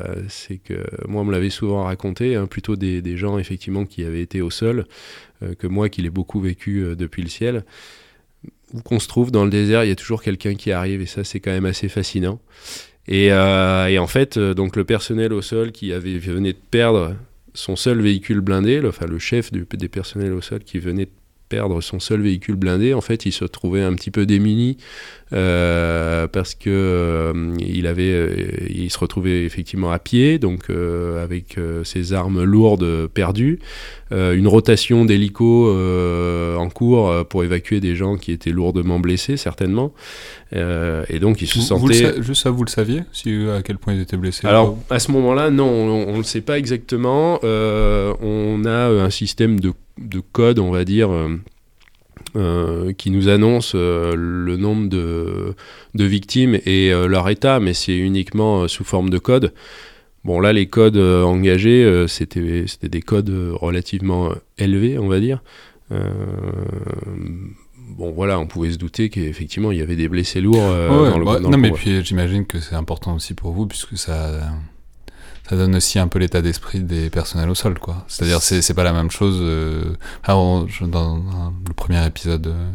que 0.63 0.85
moi, 1.05 1.21
on 1.21 1.25
me 1.25 1.33
l'avait 1.33 1.49
souvent 1.49 1.83
raconté, 1.83 2.37
hein, 2.37 2.45
plutôt 2.45 2.77
des, 2.77 3.01
des, 3.01 3.17
gens 3.17 3.37
effectivement 3.37 3.83
qui 3.83 4.05
avaient 4.05 4.21
été 4.21 4.41
au 4.41 4.49
sol, 4.49 4.85
que 5.59 5.67
moi 5.67 5.89
qui 5.89 6.01
l'ai 6.01 6.09
beaucoup 6.09 6.39
vécu 6.39 6.95
depuis 6.97 7.23
le 7.23 7.29
ciel. 7.29 7.65
Où 8.73 8.79
qu'on 8.79 8.99
se 8.99 9.09
trouve 9.09 9.31
dans 9.31 9.43
le 9.43 9.51
désert, 9.51 9.83
il 9.83 9.89
y 9.89 9.91
a 9.91 9.97
toujours 9.97 10.23
quelqu'un 10.23 10.55
qui 10.55 10.71
arrive, 10.71 11.01
et 11.01 11.07
ça, 11.07 11.25
c'est 11.25 11.41
quand 11.41 11.51
même 11.51 11.65
assez 11.65 11.89
fascinant. 11.89 12.39
Et, 13.09 13.25
et, 13.25 13.99
en 13.99 14.07
fait, 14.07 14.39
donc 14.39 14.77
le 14.77 14.85
personnel 14.85 15.33
au 15.33 15.41
sol 15.41 15.73
qui 15.73 15.91
avait 15.91 16.19
venait 16.19 16.53
de 16.53 16.57
perdre 16.71 17.15
son 17.53 17.75
seul 17.75 18.01
véhicule 18.01 18.41
blindé, 18.41 18.81
enfin 18.85 19.07
le 19.07 19.19
chef 19.19 19.51
des 19.51 19.87
personnels 19.87 20.33
au 20.33 20.41
sol 20.41 20.59
qui 20.63 20.79
venait 20.79 21.09
perdre 21.51 21.81
son 21.81 21.99
seul 21.99 22.21
véhicule 22.21 22.55
blindé, 22.55 22.93
en 22.93 23.01
fait, 23.01 23.25
il 23.25 23.33
se 23.33 23.43
trouvait 23.43 23.83
un 23.83 23.93
petit 23.93 24.09
peu 24.09 24.25
démuni 24.25 24.77
euh, 25.33 26.27
parce 26.27 26.55
que 26.55 26.69
euh, 26.69 27.55
il 27.59 27.87
avait, 27.87 28.11
euh, 28.11 28.35
il 28.69 28.89
se 28.89 28.99
retrouvait 28.99 29.45
effectivement 29.45 29.91
à 29.91 29.99
pied, 29.99 30.39
donc 30.39 30.69
avec 30.69 31.57
ses 31.83 32.13
armes 32.13 32.43
lourdes 32.43 33.07
perdues, 33.07 33.59
une 34.11 34.47
rotation 34.47 35.05
d'hélico 35.05 35.69
en 36.57 36.69
cours 36.69 37.25
pour 37.27 37.43
évacuer 37.43 37.79
des 37.79 37.95
gens 37.95 38.15
qui 38.17 38.31
étaient 38.31 38.51
lourdement 38.51 38.99
blessés 38.99 39.37
certainement, 39.37 39.93
et 40.53 41.19
donc 41.19 41.41
il 41.41 41.47
se 41.47 41.59
sentait. 41.59 42.21
juste 42.21 42.43
ça, 42.43 42.49
vous 42.49 42.63
le 42.63 42.69
saviez, 42.69 43.03
si 43.11 43.47
à 43.49 43.61
quel 43.61 43.77
point 43.77 43.93
ils 43.93 44.01
étaient 44.01 44.17
blessés 44.17 44.47
Alors 44.47 44.77
à 44.89 44.99
ce 44.99 45.11
moment-là, 45.11 45.49
non, 45.49 45.67
on 45.67 46.13
ne 46.13 46.17
le 46.17 46.23
sait 46.23 46.41
pas 46.41 46.57
exactement. 46.57 47.39
on 47.43 48.65
a 48.65 48.87
un 48.87 49.09
système 49.09 49.59
de, 49.59 49.73
de 49.97 50.19
code, 50.19 50.59
on 50.59 50.71
va 50.71 50.85
dire. 50.85 51.09
Euh, 52.37 52.93
qui 52.93 53.11
nous 53.11 53.27
annonce 53.27 53.73
euh, 53.75 54.15
le 54.15 54.55
nombre 54.55 54.87
de, 54.87 55.53
de 55.95 56.05
victimes 56.05 56.55
et 56.65 56.93
euh, 56.93 57.07
leur 57.07 57.27
état, 57.27 57.59
mais 57.59 57.73
c'est 57.73 57.97
uniquement 57.97 58.69
sous 58.69 58.85
forme 58.85 59.09
de 59.09 59.17
code. 59.17 59.53
Bon, 60.23 60.39
là, 60.39 60.53
les 60.53 60.67
codes 60.67 60.97
engagés, 60.97 62.05
c'était 62.07 62.65
des 62.83 63.01
codes 63.01 63.33
relativement 63.53 64.29
élevés, 64.57 64.99
on 64.99 65.07
va 65.07 65.19
dire. 65.19 65.41
bon, 65.89 68.11
voilà, 68.11 68.39
on 68.39 68.45
pouvait 68.45 68.71
se 68.71 68.77
douter 68.77 69.09
qu'effectivement, 69.09 69.71
il 69.71 69.79
y 69.79 69.81
avait 69.81 69.95
des 69.95 70.07
blessés 70.07 70.39
lourds 70.39 70.57
dans 70.57 71.17
le, 71.17 71.25
bah, 71.25 71.39
Non, 71.39 71.57
mais 71.57 71.71
puis 71.71 72.05
j'imagine 72.05 72.45
que 72.45 72.59
c'est 72.59 72.75
important 72.75 73.15
aussi 73.15 73.33
pour 73.33 73.51
vous, 73.51 73.65
puisque 73.65 73.97
ça 73.97 74.41
ça 75.51 75.57
donne 75.57 75.75
aussi 75.75 75.99
un 75.99 76.07
peu 76.07 76.17
l'état 76.17 76.41
d'esprit 76.41 76.79
des 76.79 77.09
personnels 77.09 77.49
au 77.49 77.55
sol, 77.55 77.77
quoi. 77.77 78.05
C'est-à-dire, 78.07 78.41
c'est, 78.41 78.61
c'est 78.61 78.73
pas 78.73 78.85
la 78.85 78.93
même 78.93 79.11
chose. 79.11 79.37
Euh... 79.41 79.97
dans 80.25 80.65
le 80.65 81.73
premier 81.73 82.05
épisode, 82.05 82.47
euh, 82.47 82.71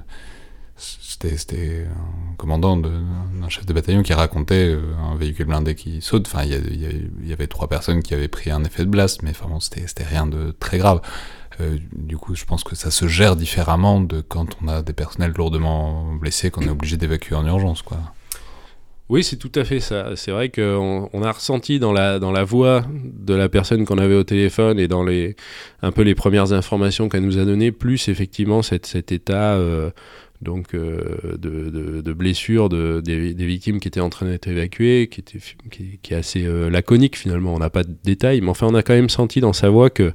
c'était, 0.77 1.87
un 1.89 2.35
commandant 2.37 2.77
d'un 2.77 3.49
chef 3.49 3.65
de 3.65 3.73
bataillon 3.73 4.03
qui 4.03 4.13
racontait 4.13 4.75
euh, 4.75 4.95
un 5.11 5.17
véhicule 5.17 5.47
blindé 5.47 5.75
qui 5.75 6.03
saute. 6.03 6.27
Enfin, 6.27 6.45
il 6.45 7.27
y, 7.27 7.33
avait 7.33 7.47
trois 7.47 7.67
personnes 7.67 8.03
qui 8.03 8.13
avaient 8.13 8.29
pris 8.29 8.51
un 8.51 8.63
effet 8.63 8.85
de 8.85 8.91
blast, 8.91 9.23
mais 9.23 9.31
enfin, 9.31 9.47
bon, 9.49 9.59
c'était, 9.59 10.05
rien 10.05 10.27
de 10.27 10.55
très 10.61 10.77
grave. 10.77 11.01
Du 11.95 12.19
coup, 12.19 12.35
je 12.35 12.45
pense 12.45 12.63
que 12.63 12.77
ça 12.77 12.91
se 12.91 13.09
gère 13.09 13.37
différemment 13.37 14.03
de 14.03 14.21
quand 14.21 14.49
on 14.63 14.69
a 14.69 14.83
des 14.83 14.93
personnels 14.93 15.33
lourdement 15.35 16.13
blessés 16.13 16.51
qu'on 16.51 16.61
est 16.61 16.69
obligé 16.69 16.99
d'évacuer 16.99 17.37
en 17.37 17.47
urgence, 17.47 17.81
quoi. 17.81 17.97
Oui, 19.09 19.23
c'est 19.23 19.37
tout 19.37 19.53
à 19.55 19.65
fait 19.65 19.79
ça. 19.79 20.17
C'est 20.17 20.33
vrai 20.33 20.49
qu'on 20.49 21.09
on 21.13 21.23
a 21.23 21.31
ressenti 21.31 21.79
dans 21.79 21.93
la, 21.93 22.19
dans 22.19 22.33
la 22.33 22.43
voix 22.43 22.85
de 22.91 23.35
la 23.35 23.49
personne 23.49 23.85
qu'on 23.85 23.99
avait 23.99 24.17
au 24.17 24.25
téléphone 24.25 24.81
et 24.81 24.89
dans 24.89 25.05
les, 25.05 25.37
un 25.83 25.93
peu 25.93 26.03
les 26.03 26.17
premières 26.17 26.53
informations 26.53 27.09
qu'elle 27.09 27.23
nous 27.23 27.39
a 27.39 27.45
données, 27.45 27.71
plus 27.71 28.09
effectivement 28.09 28.63
cet, 28.63 29.13
état 29.13 29.55
euh, 29.55 29.91
donc, 30.43 30.75
euh, 30.75 31.37
de, 31.39 32.01
de, 32.01 32.13
blessures 32.13 32.69
de, 32.69 33.01
des, 33.01 33.33
des, 33.33 33.47
victimes 33.47 33.79
qui 33.79 33.87
étaient 33.87 34.01
en 34.01 34.11
train 34.11 34.27
d'être 34.27 34.49
évacuées, 34.49 35.09
qui, 35.09 35.21
était, 35.21 35.39
qui, 35.71 36.01
qui 36.03 36.13
est 36.13 36.17
assez 36.17 36.45
euh, 36.45 36.69
laconique 36.69 37.17
finalement. 37.17 37.55
On 37.55 37.61
n'a 37.61 37.71
pas 37.71 37.85
de 37.85 37.95
détails, 38.03 38.41
mais 38.41 38.49
enfin 38.49 38.67
on 38.67 38.75
a 38.75 38.83
quand 38.83 38.95
même 38.95 39.09
senti 39.09 39.41
dans 39.41 39.53
sa 39.53 39.71
voix 39.71 39.89
que 39.89 40.13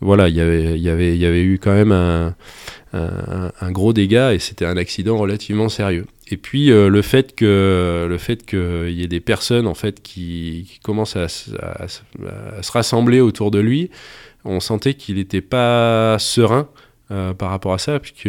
voilà, 0.00 0.28
il 0.28 0.36
y, 0.36 0.40
avait, 0.40 1.42
eu 1.42 1.58
quand 1.58 1.72
même 1.72 1.92
un, 1.92 3.70
gros 3.70 3.92
dégât 3.92 4.34
et 4.34 4.38
c'était 4.38 4.64
un 4.64 4.76
accident 4.76 5.16
relativement 5.16 5.68
sérieux. 5.68 6.06
Et 6.30 6.36
puis 6.36 6.70
euh, 6.70 6.88
le 6.88 7.02
fait 7.02 7.34
que 7.34 8.06
le 8.08 8.18
fait 8.18 8.44
qu'il 8.44 8.90
y 8.90 9.02
ait 9.02 9.08
des 9.08 9.20
personnes 9.20 9.66
en 9.66 9.74
fait 9.74 10.02
qui, 10.02 10.78
commencent 10.82 11.16
à, 11.16 11.28
se 11.28 12.72
rassembler 12.72 13.20
autour 13.20 13.50
de 13.50 13.58
lui, 13.58 13.90
on 14.44 14.60
sentait 14.60 14.94
qu'il 14.94 15.16
n'était 15.16 15.40
pas 15.40 16.16
serein 16.18 16.68
euh, 17.10 17.32
par 17.32 17.48
rapport 17.48 17.72
à 17.72 17.78
ça, 17.78 17.98
puisque 17.98 18.28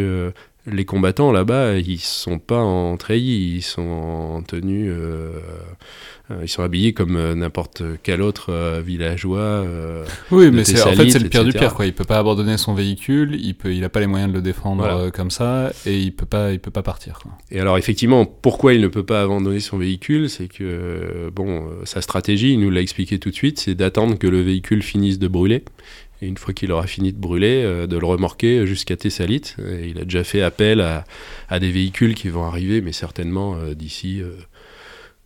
les 0.72 0.86
combattants 0.86 1.32
là-bas, 1.32 1.78
ils 1.78 2.00
sont 2.00 2.40
pas 2.40 2.62
en 2.62 2.98
treillis, 2.98 3.58
ils 3.58 3.62
sont 3.62 3.82
en 3.82 4.42
tenue 4.44 4.92
euh, 4.92 5.40
euh, 6.32 6.42
ils 6.44 6.48
sont 6.48 6.62
habillés 6.62 6.94
comme 6.94 7.16
euh, 7.16 7.34
n'importe 7.34 7.82
quel 8.04 8.22
autre 8.22 8.52
euh, 8.52 8.82
villageois. 8.86 9.66
oui, 10.32 10.52
mais 10.52 10.62
en 10.62 10.94
fait, 10.94 11.10
c'est 11.10 11.20
le 11.20 11.30
pire 11.30 11.44
du 11.44 11.54
pire. 11.54 11.74
Quoi. 11.74 11.86
Il 11.86 11.94
peut 11.94 12.04
pas 12.04 12.20
abandonner 12.20 12.58
son 12.58 12.74
véhicule, 12.74 13.38
il 13.42 13.56
peut, 13.56 13.74
il 13.74 13.84
a 13.84 13.90
pas 13.90 14.00
les 14.00 14.08
moyens 14.08 14.32
de 14.32 14.36
le 14.36 14.42
défendre 14.42 15.10
comme 15.12 15.32
ça, 15.32 15.72
et 15.86 15.98
il 15.98 16.12
peut 16.14 16.26
pas, 16.26 16.52
il 16.52 16.60
peut 16.60 16.72
pas 16.72 16.84
partir. 16.84 17.20
Et 17.52 17.60
alors, 17.60 17.78
effectivement, 17.78 18.26
pourquoi 18.26 18.74
il 18.74 18.82
ne 18.82 18.88
peut 18.88 19.06
pas 19.06 19.22
abandonner 19.22 19.60
son 19.60 19.78
véhicule 19.78 20.30
C'est 20.30 20.48
que, 20.48 21.32
bon, 21.34 21.68
sa 21.86 22.02
stratégie, 22.02 22.54
il 22.54 22.60
nous 22.60 22.70
l'a 22.70 22.82
expliqué 22.82 23.20
tout 23.20 23.30
de 23.30 23.36
suite, 23.36 23.60
c'est 23.60 23.76
d'attendre 23.76 24.18
que 24.18 24.28
le 24.28 24.42
véhicule 24.42 24.84
finisse 24.84 25.20
de 25.20 25.28
brûler. 25.28 25.64
Et 26.22 26.28
une 26.28 26.38
fois 26.38 26.54
qu'il 26.54 26.72
aura 26.72 26.86
fini 26.86 27.14
de 27.14 27.18
brûler, 27.18 27.64
de 27.88 27.98
le 27.98 28.06
remorquer 28.06 28.68
jusqu'à 28.68 28.98
Thessalite. 28.98 29.56
il 29.60 30.00
a 30.00 30.04
déjà 30.04 30.24
fait 30.24 30.42
appel 30.42 30.82
à, 30.82 31.60
des 31.60 31.72
véhicules 31.72 32.14
qui 32.14 32.28
vont 32.28 32.44
arriver, 32.44 32.82
mais 32.82 32.92
certainement 32.92 33.58
d'ici 33.74 34.22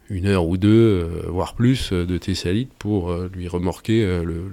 une 0.09 0.27
heure 0.27 0.47
ou 0.47 0.57
deux, 0.57 0.69
euh, 0.69 1.25
voire 1.27 1.55
plus, 1.55 1.91
euh, 1.91 2.05
de 2.05 2.17
Thessalite 2.17 2.71
pour 2.77 3.11
euh, 3.11 3.29
lui 3.33 3.47
remorquer 3.47 4.05
le, 4.23 4.49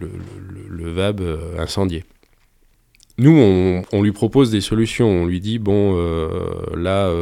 le, 0.69 0.93
VAB 0.93 1.23
incendié. 1.59 2.05
Nous, 3.19 3.85
on, 3.93 4.03
lui 4.03 4.13
propose 4.13 4.51
des 4.51 4.63
solutions. 4.63 5.09
On 5.09 5.27
lui 5.27 5.41
dit 5.41 5.59
bon, 5.59 5.95
là, 6.75 7.13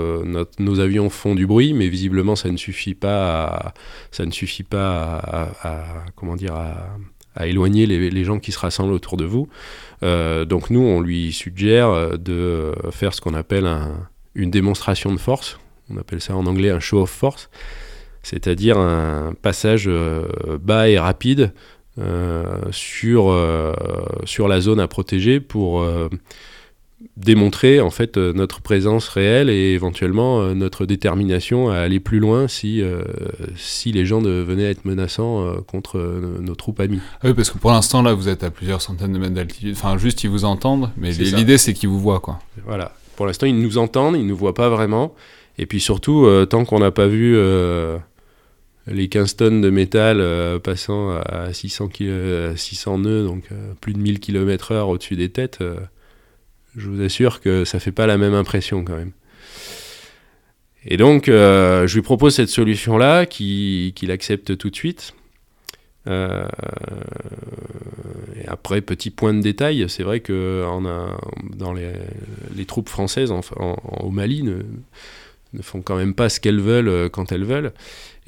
nos 0.58 0.80
avions 0.80 1.10
font 1.10 1.34
du 1.34 1.46
bruit, 1.46 1.74
mais 1.74 1.88
visiblement, 1.88 2.36
ça 2.36 2.50
ne 2.50 2.56
suffit 2.56 2.94
pas 2.94 3.46
à, 3.46 3.74
ça 4.12 4.24
ne 4.24 4.30
suffit 4.30 4.62
pas 4.62 5.18
à, 5.60 6.04
comment 6.14 6.36
dire 6.36 6.54
à, 6.54 6.96
éloigner 7.46 7.86
les, 7.86 8.24
gens 8.24 8.38
qui 8.38 8.52
se 8.52 8.58
rassemblent 8.58 8.92
autour 8.92 9.16
de 9.16 9.24
vous. 9.24 9.48
donc 10.02 10.70
nous, 10.70 10.80
on 10.80 11.00
lui 11.00 11.32
suggère 11.32 12.18
de 12.18 12.72
faire 12.90 13.14
ce 13.14 13.20
qu'on 13.20 13.34
appelle 13.34 13.68
une 14.34 14.50
démonstration 14.50 15.12
de 15.12 15.18
force. 15.18 15.58
On 15.90 15.96
appelle 15.96 16.20
ça 16.20 16.36
en 16.36 16.46
anglais 16.46 16.70
un 16.70 16.80
show 16.80 17.00
of 17.02 17.10
force 17.10 17.48
c'est-à-dire 18.22 18.78
un 18.78 19.34
passage 19.40 19.84
euh, 19.86 20.26
bas 20.60 20.88
et 20.88 20.98
rapide 20.98 21.52
euh, 21.98 22.60
sur, 22.70 23.30
euh, 23.30 23.72
sur 24.24 24.48
la 24.48 24.60
zone 24.60 24.80
à 24.80 24.88
protéger 24.88 25.40
pour, 25.40 25.86
démontrer 27.16 27.80
en 27.80 27.90
fait 27.90 28.16
notre 28.16 28.60
présence 28.60 29.08
réelle 29.08 29.50
et 29.50 29.72
éventuellement 29.72 30.54
notre 30.54 30.84
détermination 30.84 31.70
à 31.70 31.76
aller 31.76 32.00
plus 32.00 32.18
loin 32.18 32.48
si, 32.48 32.82
si 33.54 33.92
les 33.92 34.04
gens 34.04 34.20
venaient 34.20 34.66
à 34.66 34.70
être 34.70 34.84
menaçants 34.84 35.62
contre 35.68 36.00
nos 36.40 36.56
troupes 36.56 36.80
amies. 36.80 37.00
Ah 37.22 37.28
oui, 37.28 37.34
parce 37.34 37.50
que 37.50 37.58
pour 37.58 37.70
l'instant 37.70 38.02
là 38.02 38.14
vous 38.14 38.28
êtes 38.28 38.42
à 38.42 38.50
plusieurs 38.50 38.82
centaines 38.82 39.12
de 39.12 39.18
mètres 39.18 39.34
d'altitude, 39.34 39.74
enfin 39.76 39.96
juste 39.96 40.24
ils 40.24 40.30
vous 40.30 40.44
entendent, 40.44 40.90
mais 40.96 41.12
l'idée 41.12 41.56
c'est 41.56 41.72
qu'ils 41.72 41.88
vous 41.88 42.00
voient 42.00 42.18
quoi. 42.18 42.40
Voilà, 42.66 42.92
pour 43.14 43.26
l'instant 43.26 43.46
ils 43.46 43.60
nous 43.60 43.78
entendent, 43.78 44.16
ils 44.16 44.26
nous 44.26 44.36
voient 44.36 44.54
pas 44.54 44.68
vraiment, 44.68 45.14
et 45.56 45.66
puis 45.66 45.78
surtout 45.78 46.28
tant 46.50 46.64
qu'on 46.64 46.80
n'a 46.80 46.90
pas 46.90 47.06
vu 47.06 47.36
les 48.90 49.08
15 49.08 49.36
tonnes 49.36 49.60
de 49.60 49.70
métal 49.70 50.20
euh, 50.20 50.58
passant 50.58 51.10
à 51.10 51.52
600, 51.52 51.90
600 52.56 52.98
nœuds, 52.98 53.24
donc 53.24 53.44
euh, 53.52 53.72
plus 53.80 53.92
de 53.92 53.98
1000 53.98 54.20
km/h 54.20 54.88
au-dessus 54.88 55.16
des 55.16 55.28
têtes, 55.28 55.58
euh, 55.60 55.76
je 56.78 56.88
vous 56.88 57.02
assure 57.02 57.40
que 57.40 57.64
ça 57.64 57.80
fait 57.80 57.92
pas 57.92 58.06
la 58.06 58.16
même 58.18 58.34
impression 58.34 58.84
quand 58.84 58.96
même. 58.96 59.12
Et 60.84 60.96
donc, 60.96 61.26
je 61.26 61.92
lui 61.92 62.02
propose 62.02 62.34
cette 62.34 62.48
solution-là, 62.48 63.26
qu'il 63.26 64.10
accepte 64.10 64.56
tout 64.56 64.70
de 64.70 64.76
suite. 64.76 65.12
et 66.06 66.10
après, 68.46 68.80
petit 68.80 69.10
point 69.10 69.34
de 69.34 69.42
détail, 69.42 69.84
c'est 69.88 70.04
vrai 70.04 70.20
que 70.20 70.64
dans 71.56 71.74
les, 71.74 72.64
troupes 72.64 72.88
françaises 72.88 73.30
au 73.30 74.10
Mali 74.10 74.44
ne, 74.44 74.62
font 75.60 75.82
quand 75.82 75.96
même 75.96 76.14
pas 76.14 76.30
ce 76.30 76.40
qu'elles 76.40 76.60
veulent 76.60 77.10
quand 77.10 77.32
elles 77.32 77.44
veulent. 77.44 77.72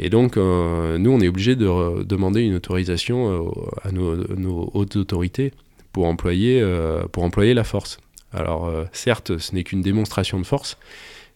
Et 0.02 0.08
donc, 0.08 0.38
euh, 0.38 0.96
nous, 0.96 1.10
on 1.10 1.20
est 1.20 1.28
obligé 1.28 1.56
de 1.56 2.02
demander 2.04 2.40
une 2.40 2.54
autorisation 2.54 3.44
euh, 3.44 3.50
à 3.82 3.92
nos, 3.92 4.70
hautes 4.72 4.96
autorités 4.96 5.52
pour 5.92 6.06
employer, 6.06 6.58
euh, 6.62 7.02
pour 7.12 7.22
employer 7.22 7.52
la 7.52 7.64
force. 7.64 7.98
Alors, 8.32 8.72
certes, 8.92 9.38
ce 9.38 9.54
n'est 9.54 9.64
qu'une 9.64 9.82
démonstration 9.82 10.38
de 10.38 10.46
force, 10.46 10.78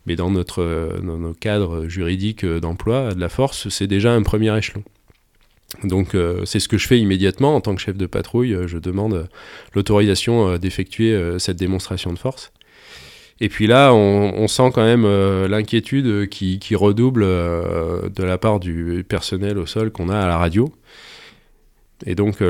mais 0.06 0.14
dans 0.14 0.30
notre 0.30 1.00
dans 1.02 1.18
nos 1.18 1.34
cadres 1.34 1.88
juridiques 1.88 2.46
d'emploi 2.46 3.14
de 3.14 3.20
la 3.20 3.28
force, 3.28 3.68
c'est 3.68 3.86
déjà 3.88 4.12
un 4.12 4.22
premier 4.22 4.56
échelon. 4.56 4.84
Donc 5.82 6.16
c'est 6.44 6.60
ce 6.60 6.68
que 6.68 6.78
je 6.78 6.86
fais 6.86 7.00
immédiatement 7.00 7.56
en 7.56 7.60
tant 7.60 7.74
que 7.74 7.80
chef 7.80 7.96
de 7.96 8.06
patrouille, 8.06 8.56
je 8.66 8.78
demande 8.78 9.28
l'autorisation 9.74 10.56
d'effectuer 10.56 11.38
cette 11.38 11.56
démonstration 11.56 12.12
de 12.12 12.18
force. 12.18 12.52
Et 13.40 13.48
puis 13.48 13.66
là, 13.66 13.92
on, 13.92 14.46
sent 14.46 14.70
quand 14.72 14.84
même 14.84 15.04
euh, 15.04 15.48
l'inquiétude 15.48 16.28
qui, 16.28 16.74
redouble 16.74 17.24
euh, 17.24 18.08
de 18.08 18.22
la 18.22 18.38
part 18.38 18.60
du 18.60 19.04
personnel 19.08 19.58
au 19.58 19.66
sol 19.66 19.90
qu'on 19.90 20.08
a 20.08 20.18
à 20.18 20.26
la 20.26 20.38
radio. 20.38 20.72
Et 22.06 22.14
donc 22.14 22.40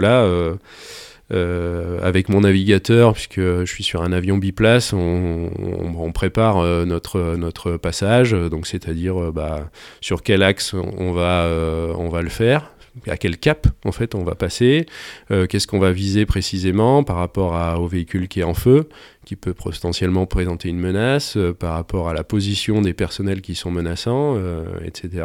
euh, 1.32 1.98
avec 2.02 2.28
mon 2.28 2.40
navigateur, 2.40 3.14
puisque 3.14 3.40
je 3.40 3.64
suis 3.64 3.84
sur 3.84 4.02
un 4.02 4.12
avion 4.12 4.36
biplace, 4.36 4.92
on, 4.92 6.12
prépare 6.12 6.62
notre, 6.86 7.34
notre 7.36 7.76
passage, 7.76 8.32
donc 8.32 8.66
c'est-à-dire 8.66 9.32
bah, 9.32 9.70
sur 10.00 10.22
quel 10.22 10.42
axe 10.42 10.74
on 10.74 11.12
va, 11.12 11.48
on 11.96 12.08
va 12.08 12.22
le 12.22 12.28
faire, 12.28 12.70
à 13.08 13.16
quel 13.16 13.36
cap 13.38 13.66
en 13.84 13.90
fait 13.90 14.14
on 14.14 14.22
va 14.22 14.36
passer, 14.36 14.86
qu'est-ce 15.28 15.66
qu'on 15.66 15.80
va 15.80 15.90
viser 15.90 16.24
précisément 16.24 17.02
par 17.02 17.16
rapport 17.16 17.80
au 17.80 17.88
véhicule 17.88 18.28
qui 18.28 18.40
est 18.40 18.44
en 18.44 18.54
feu, 18.54 18.88
qui 19.24 19.36
peut 19.36 19.54
potentiellement 19.54 20.26
présenter 20.26 20.68
une 20.68 20.78
menace 20.78 21.36
euh, 21.36 21.52
par 21.52 21.72
rapport 21.72 22.08
à 22.08 22.14
la 22.14 22.24
position 22.24 22.82
des 22.82 22.92
personnels 22.92 23.40
qui 23.40 23.54
sont 23.54 23.70
menaçants, 23.70 24.34
euh, 24.36 24.64
etc. 24.84 25.24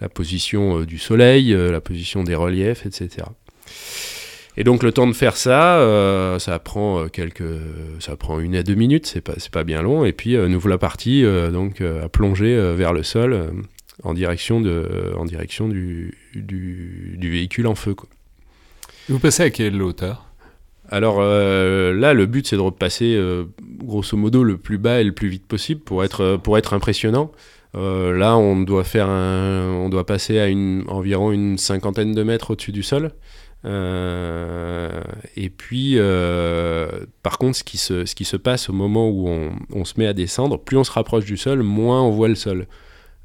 La 0.00 0.08
position 0.08 0.80
euh, 0.80 0.86
du 0.86 0.98
soleil, 0.98 1.52
la 1.52 1.80
position 1.80 2.24
des 2.24 2.34
reliefs, 2.34 2.86
etc. 2.86 3.26
Et 4.56 4.64
donc 4.64 4.82
le 4.82 4.92
temps 4.92 5.06
de 5.06 5.12
faire 5.12 5.36
ça, 5.36 6.36
ça 6.38 6.58
prend 6.58 7.08
quelques, 7.08 7.42
ça 8.00 8.16
prend 8.16 8.38
une 8.40 8.54
à 8.54 8.62
deux 8.62 8.74
minutes, 8.74 9.06
c'est 9.06 9.20
pas, 9.20 9.34
pas 9.50 9.64
bien 9.64 9.82
long. 9.82 10.04
Et 10.04 10.12
puis 10.12 10.36
nous 10.36 10.60
voilà 10.60 10.78
partis 10.78 11.24
donc 11.52 11.80
à 11.80 12.08
plonger 12.08 12.54
vers 12.74 12.92
le 12.92 13.02
sol 13.02 13.50
en 14.02 14.14
direction 14.14 14.60
de, 14.60 15.12
en 15.16 15.24
direction 15.24 15.68
du, 15.68 16.18
du, 16.34 17.14
du 17.16 17.30
véhicule 17.30 17.66
en 17.66 17.74
feu. 17.74 17.94
Quoi. 17.94 18.08
Vous 19.08 19.18
passez 19.18 19.42
à 19.42 19.50
quelle 19.50 19.80
hauteur? 19.80 20.26
Alors 20.90 21.18
euh, 21.20 21.94
là, 21.94 22.12
le 22.12 22.26
but, 22.26 22.46
c'est 22.46 22.56
de 22.56 22.60
repasser 22.60 23.14
euh, 23.16 23.44
grosso 23.78 24.16
modo 24.16 24.44
le 24.44 24.58
plus 24.58 24.76
bas 24.76 25.00
et 25.00 25.04
le 25.04 25.12
plus 25.12 25.28
vite 25.28 25.46
possible 25.46 25.80
pour 25.80 26.04
être, 26.04 26.20
euh, 26.20 26.36
pour 26.36 26.58
être 26.58 26.74
impressionnant. 26.74 27.32
là, 27.74 28.36
on 28.36 28.60
doit, 28.60 28.84
faire 28.84 29.08
on 29.08 29.88
doit 29.88 30.04
passer 30.04 30.38
à 30.38 30.48
une, 30.48 30.84
environ 30.88 31.32
une 31.32 31.56
cinquantaine 31.56 32.12
de 32.12 32.22
mètres 32.22 32.50
au-dessus 32.50 32.72
du 32.72 32.82
sol. 32.82 33.12
Et 33.64 35.50
puis, 35.50 35.96
par 37.22 37.38
contre, 37.38 37.56
ce 37.56 37.64
qui, 37.64 37.78
se, 37.78 38.04
ce 38.04 38.14
qui 38.14 38.24
se 38.24 38.36
passe 38.36 38.68
au 38.68 38.72
moment 38.72 39.08
où 39.08 39.28
on, 39.28 39.52
on, 39.72 39.84
se 39.84 39.94
met 39.98 40.06
à 40.06 40.12
descendre, 40.12 40.58
plus 40.58 40.76
on 40.76 40.84
se 40.84 40.92
rapproche 40.92 41.24
du 41.24 41.36
sol, 41.36 41.62
moins 41.62 42.02
on 42.02 42.10
voit 42.10 42.28
le 42.28 42.34
sol. 42.34 42.66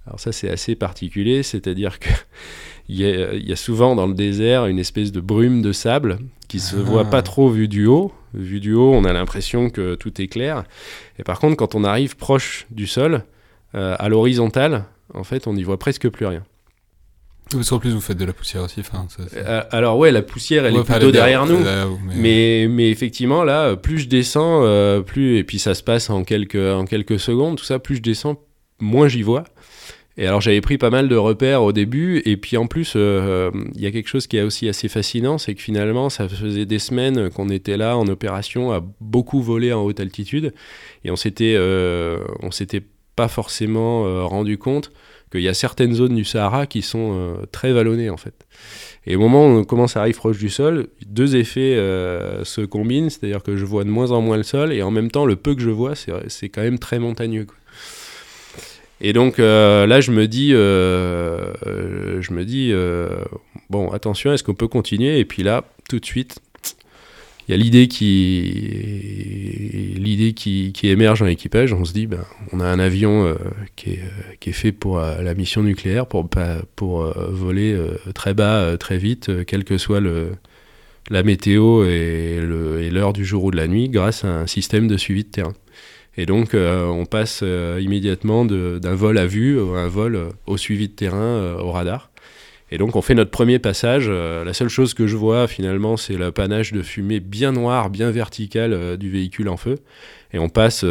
Alors 0.08 0.20
ça, 0.20 0.32
c'est 0.32 0.50
assez 0.50 0.76
particulier, 0.76 1.44
c'est-à-dire 1.44 2.00
que 2.00 2.10
il 2.90 3.02
y, 3.02 3.52
a, 3.52 3.56
souvent 3.56 3.96
dans 3.96 4.08
le 4.08 4.14
désert 4.14 4.66
une 4.66 4.80
espèce 4.80 5.12
de 5.12 5.20
brume 5.20 5.62
de 5.62 5.74
sable 5.74 6.20
qui 6.48 6.62
se 6.62 6.78
voit 6.78 7.06
pas 7.06 7.18
ah. 7.18 7.24
trop 7.24 7.50
vu 7.50 7.68
du 7.68 7.86
haut. 7.86 8.14
Vu 8.34 8.60
du 8.60 8.74
haut, 8.74 8.94
on 8.94 9.04
a 9.04 9.12
l'impression 9.12 9.70
que 9.70 9.96
tout 9.96 10.22
est 10.22 10.28
clair. 10.28 10.64
Et 11.20 11.24
par 11.24 11.40
contre, 11.40 11.58
quand 11.58 11.76
on 11.76 11.84
arrive 11.84 12.16
proche 12.16 12.68
du 12.70 12.88
sol, 12.88 13.24
euh, 13.76 13.96
à 14.00 14.08
l'horizontale, 14.08 14.86
en 15.14 15.24
fait, 15.24 15.48
on 15.48 15.54
n'y 15.54 15.64
voit 15.64 15.80
presque 15.80 16.08
plus 16.10 16.26
rien. 16.26 16.46
Parce 17.52 17.70
qu'en 17.70 17.80
plus, 17.80 17.92
vous 17.92 18.02
faites 18.02 18.18
de 18.18 18.26
la 18.26 18.34
poussière 18.34 18.64
aussi. 18.64 18.82
Euh, 19.36 19.62
alors 19.72 19.98
ouais, 19.98 20.12
la 20.12 20.22
poussière, 20.22 20.66
elle 20.66 20.76
est 20.76 20.84
plutôt 20.84 21.12
derrière 21.12 21.46
nous. 21.46 21.60
mais... 22.16 22.68
mais... 22.70 22.90
effectivement, 22.90 23.44
là, 23.44 23.76
plus 23.76 24.00
je 24.00 24.08
descends, 24.08 24.64
euh, 24.64 25.02
plus 25.02 25.38
et 25.38 25.44
puis 25.44 25.60
ça 25.60 25.74
se 25.74 25.84
passe 25.84 26.10
en 26.10 26.24
quelques 26.24 26.56
en 26.56 26.86
quelques 26.86 27.20
secondes, 27.20 27.58
tout 27.58 27.66
ça. 27.66 27.80
Plus 27.80 27.98
je 27.98 28.02
descends, 28.02 28.42
moins 28.80 29.08
j'y 29.08 29.22
vois. 29.22 29.44
Et 30.20 30.26
alors 30.26 30.42
j'avais 30.42 30.62
pris 30.62 30.80
pas 30.80 30.90
mal 30.90 31.10
de 31.10 31.16
repères 31.16 31.62
au 31.62 31.72
début, 31.72 32.24
et 32.26 32.38
puis 32.38 32.58
en 32.58 32.66
plus, 32.66 32.94
euh, 32.96 33.52
il 33.76 33.82
y 33.82 33.86
a 33.86 33.92
quelque 33.92 34.10
chose 34.10 34.26
qui 34.26 34.38
est 34.38 34.42
aussi 34.42 34.68
assez 34.68 34.88
fascinant, 34.88 35.38
c'est 35.38 35.54
que 35.54 35.62
finalement, 35.62 36.10
ça 36.10 36.28
faisait 36.28 36.66
des 36.66 36.80
semaines 36.80 37.30
qu'on 37.30 37.50
était 37.50 37.78
là 37.78 37.96
en 37.98 38.08
opération 38.08 38.72
à 38.72 38.84
beaucoup 39.00 39.44
voler 39.44 39.72
en 39.74 39.84
haute 39.84 40.00
altitude, 40.00 40.54
et 41.06 41.12
on 41.12 41.16
s'était, 41.16 41.54
euh, 41.56 42.18
on 42.42 42.50
s'était 42.50 42.82
pas 43.16 43.28
forcément 43.28 44.28
rendu 44.28 44.58
compte 44.58 44.92
qu'il 45.32 45.42
y 45.42 45.48
a 45.48 45.54
certaines 45.54 45.94
zones 45.94 46.16
du 46.16 46.24
Sahara 46.24 46.68
qui 46.68 46.82
sont 46.82 47.38
très 47.52 47.74
vallonnées 47.74 48.10
en 48.10 48.18
fait. 48.18 48.46
Et 49.06 49.16
au 49.16 49.20
moment 49.20 49.48
où 49.48 49.50
on 49.60 49.64
commence 49.64 49.98
à 49.98 50.02
arriver 50.02 50.18
proche 50.18 50.38
du 50.38 50.50
sol, 50.50 50.88
deux 51.06 51.36
effets 51.36 51.76
se 52.44 52.66
combinent, 52.66 53.10
c'est-à-dire 53.10 53.44
que 53.44 53.56
je 53.56 53.66
vois 53.66 53.84
de 53.84 53.90
moins 53.90 54.12
en 54.12 54.22
moins 54.22 54.38
le 54.38 54.44
sol, 54.44 54.74
et 54.74 54.82
en 54.82 54.92
même 54.92 55.12
temps, 55.12 55.26
le 55.26 55.36
peu 55.36 55.56
que 55.56 55.62
je 55.62 55.70
vois, 55.70 55.94
c'est 55.96 56.50
quand 56.50 56.62
même 56.62 56.80
très 56.80 57.00
montagneux. 57.00 57.48
Et 59.00 59.14
donc 59.14 59.40
euh, 59.40 59.86
là, 59.86 60.02
je 60.02 60.12
me 60.12 60.28
dis, 60.28 60.52
euh, 60.54 61.54
euh, 61.68 62.22
je 62.22 62.34
me 62.34 62.46
dis, 62.46 62.74
bon, 63.70 63.90
attention, 63.92 64.34
est-ce 64.34 64.44
qu'on 64.44 64.56
peut 64.56 64.68
continuer? 64.68 65.20
Et 65.20 65.26
puis 65.26 65.44
là, 65.44 65.64
tout 65.90 66.00
de 66.00 66.06
suite, 66.06 66.40
il 67.48 67.52
y 67.52 67.54
a 67.54 67.58
l'idée 67.58 67.88
qui, 67.88 68.44
l'idée 69.98 70.34
qui, 70.34 70.74
émerge 70.84 71.20
dans 71.20 71.26
l'équipage. 71.26 71.74
On 71.74 71.86
se 71.86 71.94
dit, 71.94 72.08
ben, 72.08 72.26
on 72.52 72.60
a 72.60 72.66
un 72.66 72.80
avion 72.80 73.38
qui, 73.76 73.92
est, 73.92 74.02
qui, 74.40 74.50
est, 74.50 74.54
fait 74.54 74.72
pour 74.72 75.00
la 75.00 75.34
mission 75.34 75.64
nucléaire, 75.64 76.08
pour, 76.08 76.28
pour 76.76 77.14
voler 77.30 77.80
très 78.14 78.34
bas, 78.34 78.78
très 78.78 78.98
vite, 78.98 79.46
quelle 79.46 79.64
que 79.64 79.78
soit 79.78 80.02
le, 80.02 80.32
la 81.10 81.24
météo 81.24 81.86
et 81.86 82.42
l'heure 82.92 83.14
du 83.14 83.26
jour 83.26 83.46
ou 83.46 83.52
de 83.52 83.58
la 83.58 83.68
nuit, 83.68 83.90
grâce 83.90 84.26
à 84.26 84.40
un 84.40 84.48
système 84.48 84.88
de 84.88 84.98
suivi 84.98 85.24
de 85.24 85.30
terrain. 85.30 85.54
Et 86.18 86.26
donc, 86.26 86.54
euh, 86.56 86.88
on 86.88 87.06
passe 87.06 87.42
euh, 87.44 87.80
immédiatement 87.80 88.44
d'un 88.44 88.96
vol 88.96 89.20
à 89.20 89.28
vue 89.28 89.60
à 89.60 89.80
un 89.80 89.88
vol 89.88 90.16
euh, 90.16 90.30
au 90.48 90.58
suivi 90.58 90.88
de 90.88 90.94
terrain 90.94 91.56
au 91.60 91.72
radar. 91.72 92.10
Et 92.72 92.78
donc, 92.78 92.96
on 92.96 93.02
fait 93.02 93.16
notre 93.16 93.32
premier 93.32 93.60
passage. 93.60 94.10
la 94.10 94.54
seule 94.54 94.68
chose 94.70 94.94
que 94.94 95.08
je 95.08 95.16
vois, 95.16 95.48
finalement, 95.48 95.96
c'est 95.96 96.18
le 96.18 96.32
panache 96.32 96.74
de 96.74 96.82
fumée 96.82 97.20
bien 97.20 97.54
noir, 97.54 97.90
bien 97.90 98.12
vertical 98.12 98.98
du 98.98 99.10
véhicule 99.10 99.48
en 99.48 99.56
feu. 99.56 99.76
Et 100.34 100.40
on 100.40 100.50
passe 100.50 100.86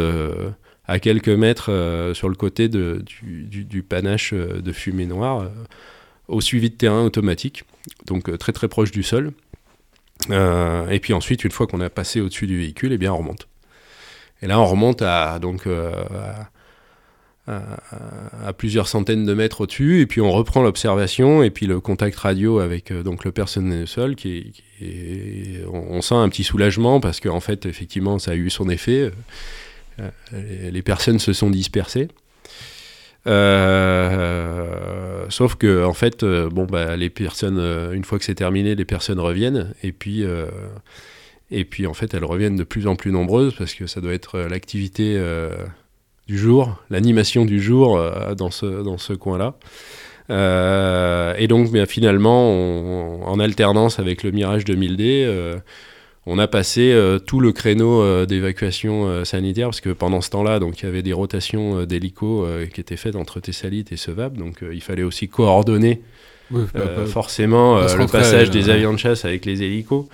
à 0.85 0.99
quelques 0.99 1.29
mètres 1.29 2.11
sur 2.15 2.29
le 2.29 2.35
côté 2.35 2.67
du, 2.67 3.83
panache 3.87 4.33
de 4.33 4.71
fumée 4.71 5.05
noire 5.05 5.51
au 6.27 6.41
suivi 6.41 6.71
de 6.71 6.75
terrain 6.75 7.03
automatique, 7.03 7.63
donc 8.07 8.35
très 8.39 8.53
très 8.53 8.67
proche 8.67 8.89
du 8.89 9.03
sol. 9.03 9.33
et 10.31 10.99
puis 10.99 11.13
ensuite, 11.13 11.43
une 11.43 11.51
fois 11.51 11.67
qu'on 11.67 11.81
a 11.81 11.91
passé 11.91 12.21
au-dessus 12.21 12.47
du 12.47 12.57
véhicule, 12.57 12.91
eh 12.91 12.97
bien, 12.97 13.13
on 13.13 13.17
remonte. 13.17 13.47
Et 14.41 14.47
là, 14.47 14.59
on 14.59 14.65
remonte 14.65 15.01
à, 15.01 15.39
donc, 15.39 15.65
euh, 15.65 15.91
à, 15.91 16.49
plusieurs 18.57 18.87
centaines 18.87 19.25
de 19.25 19.33
mètres 19.33 19.61
au-dessus, 19.61 20.01
et 20.01 20.05
puis 20.05 20.19
on 20.21 20.31
reprend 20.31 20.61
l'observation, 20.61 21.43
et 21.43 21.49
puis 21.49 21.65
le 21.65 21.79
contact 21.79 22.17
radio 22.17 22.59
avec 22.59 22.91
euh, 22.91 23.03
donc 23.03 23.23
le 23.23 23.31
personnel 23.31 23.81
du 23.81 23.87
sol, 23.87 24.15
qui, 24.15 24.51
on, 25.71 26.01
sent 26.01 26.15
un 26.15 26.29
petit 26.29 26.43
soulagement, 26.43 26.99
parce 26.99 27.19
qu'en 27.19 27.39
fait, 27.39 27.65
effectivement, 27.65 28.19
ça 28.19 28.31
a 28.31 28.35
eu 28.35 28.49
son 28.49 28.69
effet. 28.69 29.11
Euh, 29.99 30.09
les 30.71 30.81
personnes 30.81 31.19
se 31.19 31.33
sont 31.33 31.49
dispersées. 31.49 32.09
sauf 35.29 35.55
que 35.55 35.85
en 35.85 35.93
fait, 35.93 36.23
bon, 36.23 36.65
bah, 36.65 36.95
les 36.95 37.09
personnes, 37.09 37.59
une 37.93 38.03
fois 38.03 38.19
que 38.19 38.25
c'est 38.25 38.35
terminé, 38.35 38.75
les 38.75 38.85
personnes 38.85 39.19
reviennent 39.19 39.73
et 39.83 39.91
puis 39.91 40.23
Et 41.49 41.63
puis 41.63 41.87
en 41.87 41.93
fait, 41.93 42.13
elles 42.13 42.25
reviennent 42.25 42.57
de 42.57 42.65
plus 42.65 42.87
en 42.87 42.95
plus 42.95 43.11
nombreuses 43.11 43.55
parce 43.55 43.73
que 43.73 43.87
ça 43.87 44.01
doit 44.01 44.13
être 44.13 44.37
l'activité 44.39 45.17
du 46.27 46.37
jour, 46.37 46.75
l'animation 46.89 47.45
du 47.45 47.61
jour 47.61 48.01
dans 48.37 48.51
ce, 48.51 48.65
dans 48.65 48.97
ce 48.97 49.13
coin-là. 49.13 49.55
et 51.37 51.47
donc, 51.47 51.71
bien, 51.71 51.85
finalement, 51.85 53.25
en 53.25 53.39
alternance 53.39 53.99
avec 53.99 54.23
le 54.23 54.31
Mirage 54.31 54.65
2000D, 54.65 55.61
on 56.29 56.39
a 56.39 56.47
passé 56.47 56.91
euh, 56.91 57.19
tout 57.19 57.39
le 57.39 57.53
créneau 57.53 58.01
euh, 58.01 58.25
d'évacuation 58.25 59.07
euh, 59.07 59.23
sanitaire 59.23 59.69
parce 59.69 59.79
que 59.79 59.89
pendant 59.89 60.19
ce 60.19 60.29
temps-là, 60.29 60.59
donc 60.59 60.81
il 60.81 60.85
y 60.85 60.89
avait 60.89 61.01
des 61.01 61.13
rotations 61.13 61.85
d'hélicos 61.85 62.45
qui 62.73 62.81
étaient 62.81 62.97
faites 62.97 63.15
entre 63.15 63.39
Tessalite 63.39 63.93
et 63.93 63.97
Sevab, 63.97 64.37
donc 64.37 64.63
il 64.69 64.81
fallait 64.81 65.03
aussi 65.03 65.29
coordonner 65.29 66.01
bah, 66.51 66.61
forcément 67.07 67.79
le 67.79 68.07
passage 68.07 68.51
des 68.51 68.69
avions 68.69 68.93
de 68.93 68.99
chasse 68.99 69.23
avec 69.23 69.45
les 69.45 69.63
hélicos 69.63 70.05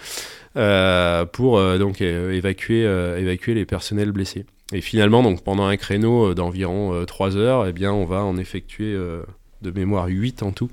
pour 1.32 1.78
donc 1.78 2.02
évacuer 2.02 2.84
évacuer 3.18 3.56
les 3.56 3.66
personnels 3.66 4.12
blessés. 4.12 4.46
Et 4.74 4.82
finalement, 4.82 5.24
donc 5.24 5.44
pendant 5.44 5.66
un 5.66 5.78
créneau 5.78 6.34
d'environ 6.34 7.06
3 7.06 7.38
heures, 7.38 7.68
eh 7.68 7.74
bien 7.74 7.94
on 7.94 8.06
va 8.06 8.24
en 8.24 8.38
effectuer 8.38 8.94
de 8.94 9.72
mémoire 9.72 10.08
8 10.08 10.44
en 10.44 10.52
tout 10.52 10.70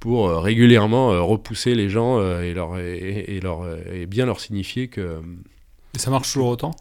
pour 0.00 0.28
euh, 0.28 0.38
régulièrement 0.38 1.12
euh, 1.12 1.20
repousser 1.20 1.74
les 1.74 1.88
gens 1.88 2.18
euh, 2.18 2.42
et, 2.42 2.54
leur, 2.54 2.78
et, 2.78 3.40
leur, 3.42 3.66
et 3.92 4.06
bien 4.06 4.26
leur 4.26 4.40
signifier 4.40 4.88
que... 4.88 5.20
Et 5.94 5.98
ça 5.98 6.10
marche 6.10 6.32
toujours 6.32 6.48
autant? 6.48 6.72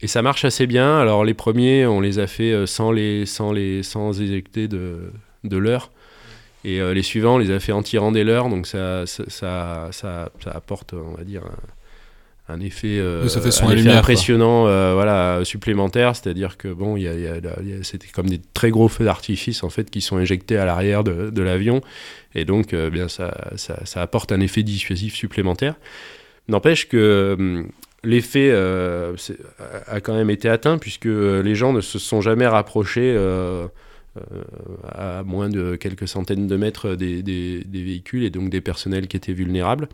Et 0.00 0.06
ça 0.06 0.22
marche 0.22 0.44
assez 0.44 0.66
bien. 0.66 0.98
Alors 0.98 1.24
les 1.24 1.34
premiers, 1.34 1.86
on 1.86 2.00
les 2.00 2.18
a 2.18 2.26
fait 2.26 2.66
sans 2.66 2.92
les 2.92 3.24
sans 3.24 3.50
les 3.50 3.82
sans 3.82 4.20
éjecter 4.20 4.68
de, 4.68 5.10
de 5.42 5.56
l'heure. 5.56 5.90
Et 6.62 6.78
les 6.78 7.02
suivants, 7.02 7.36
on 7.36 7.38
les 7.38 7.50
a 7.50 7.60
fait 7.60 7.72
en 7.72 7.82
tirant 7.82 8.12
des 8.12 8.22
leurs. 8.22 8.50
Donc 8.50 8.66
ça 8.66 9.06
ça, 9.06 9.24
ça, 9.28 9.88
ça, 9.90 10.30
apporte, 10.50 10.92
on 10.92 11.16
va 11.16 11.24
dire, 11.24 11.44
un 12.48 12.60
effet, 12.60 12.98
euh, 12.98 13.26
impressionnant 13.88 14.68
euh, 14.68 14.94
voilà, 14.94 15.40
supplémentaire, 15.44 16.14
c'est-à-dire 16.14 16.56
que 16.56 16.68
bon, 16.68 16.96
y 16.96 17.08
a, 17.08 17.40
c'était 17.82 18.06
comme 18.08 18.28
des 18.28 18.40
très 18.54 18.70
gros 18.70 18.88
feux 18.88 19.04
d'artifice 19.04 19.64
en 19.64 19.70
fait 19.70 19.90
qui 19.90 20.00
sont 20.00 20.16
injectés 20.16 20.56
à 20.56 20.64
l'arrière 20.64 21.02
de, 21.02 21.30
de 21.30 21.42
l'avion, 21.42 21.80
et 22.36 22.44
donc 22.44 22.72
euh, 22.72 22.88
bien 22.88 23.08
ça, 23.08 23.36
ça, 23.56 23.84
ça, 23.84 24.00
apporte 24.00 24.30
un 24.30 24.40
effet 24.40 24.62
dissuasif 24.62 25.14
supplémentaire. 25.14 25.74
N'empêche 26.46 26.88
que 26.88 27.66
l'effet 28.04 28.52
a 28.52 30.00
quand 30.00 30.14
même 30.14 30.30
été 30.30 30.48
atteint 30.48 30.78
puisque 30.78 31.06
les 31.06 31.54
gens 31.56 31.72
ne 31.72 31.80
se 31.80 31.98
sont 31.98 32.20
jamais 32.20 32.46
rapprochés 32.46 33.16
à 34.84 35.24
moins 35.24 35.48
de 35.48 35.74
quelques 35.74 36.06
centaines 36.06 36.46
de 36.46 36.56
mètres 36.56 36.94
des, 36.94 37.24
des, 37.24 37.64
des, 37.64 37.82
véhicules 37.82 38.22
et 38.22 38.30
donc 38.30 38.48
des 38.48 38.60
personnels 38.60 39.08
qui 39.08 39.16
étaient 39.16 39.32
vulnérables. 39.32 39.88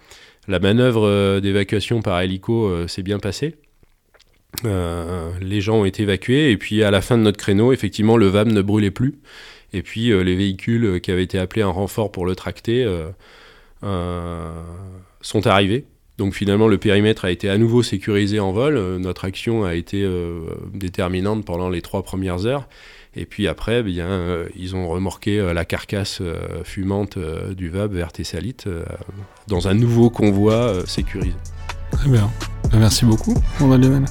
La 0.49 0.59
manœuvre 0.59 1.07
euh, 1.07 1.41
d'évacuation 1.41 2.03
par 2.03 2.21
hélico 2.21 2.67
euh, 2.67 2.89
s'est 2.89 3.03
bien 3.03 3.19
passée. 3.19 3.57
Euh, 4.65 5.31
les 5.41 5.61
gens 5.61 5.77
ont 5.81 5.85
été 5.85 6.03
évacués 6.03 6.51
et 6.51 6.57
puis 6.57 6.83
à 6.83 6.91
la 6.91 7.01
fin 7.01 7.17
de 7.17 7.23
notre 7.23 7.39
créneau, 7.39 7.73
effectivement, 7.73 8.17
le 8.17 8.27
VAM 8.27 8.51
ne 8.51 8.61
brûlait 8.61 8.91
plus. 8.91 9.21
Et 9.73 9.83
puis 9.83 10.09
les 10.09 10.37
véhicules 10.37 11.01
qui 11.01 11.11
avaient 11.11 11.23
été 11.23 11.39
appelés 11.39 11.63
en 11.63 11.73
renfort 11.73 12.13
pour 12.13 12.27
le 12.27 12.37
tracter 12.37 12.87
sont 13.81 15.47
arrivés. 15.47 15.87
Donc 16.19 16.35
finalement, 16.35 16.69
le 16.69 16.77
périmètre 16.77 17.25
a 17.25 17.31
été 17.31 17.49
à 17.49 17.57
nouveau 17.57 17.83
sécurisé 17.83 18.39
en 18.39 18.53
vol. 18.53 18.75
notre 18.99 19.25
action 19.25 19.65
a 19.65 19.75
été 19.75 20.07
déterminante 20.75 21.47
pendant 21.47 21.71
les 21.71 21.81
trois 21.81 22.03
premières 22.03 22.45
heures. 22.45 22.69
Et 23.15 23.27
puis 23.27 23.47
après, 23.47 23.81
eh 23.81 23.83
bien, 23.83 24.07
euh, 24.07 24.49
ils 24.57 24.75
ont 24.75 24.89
remorqué 24.89 25.39
euh, 25.39 25.53
la 25.53 25.65
carcasse 25.65 26.19
euh, 26.23 26.65
fumante 26.65 27.19
du 27.55 27.69
VAB 27.69 27.93
vers 27.93 28.13
Thessalite 28.13 28.69
dans 29.49 29.69
un 29.69 29.75
nouveau 29.75 30.11
convoi 30.11 30.87
sécurisé. 30.87 31.37
Très 31.91 32.09
bien. 32.09 32.31
Merci 32.73 33.05
beaucoup, 33.05 33.35
Lionel. 33.61 34.07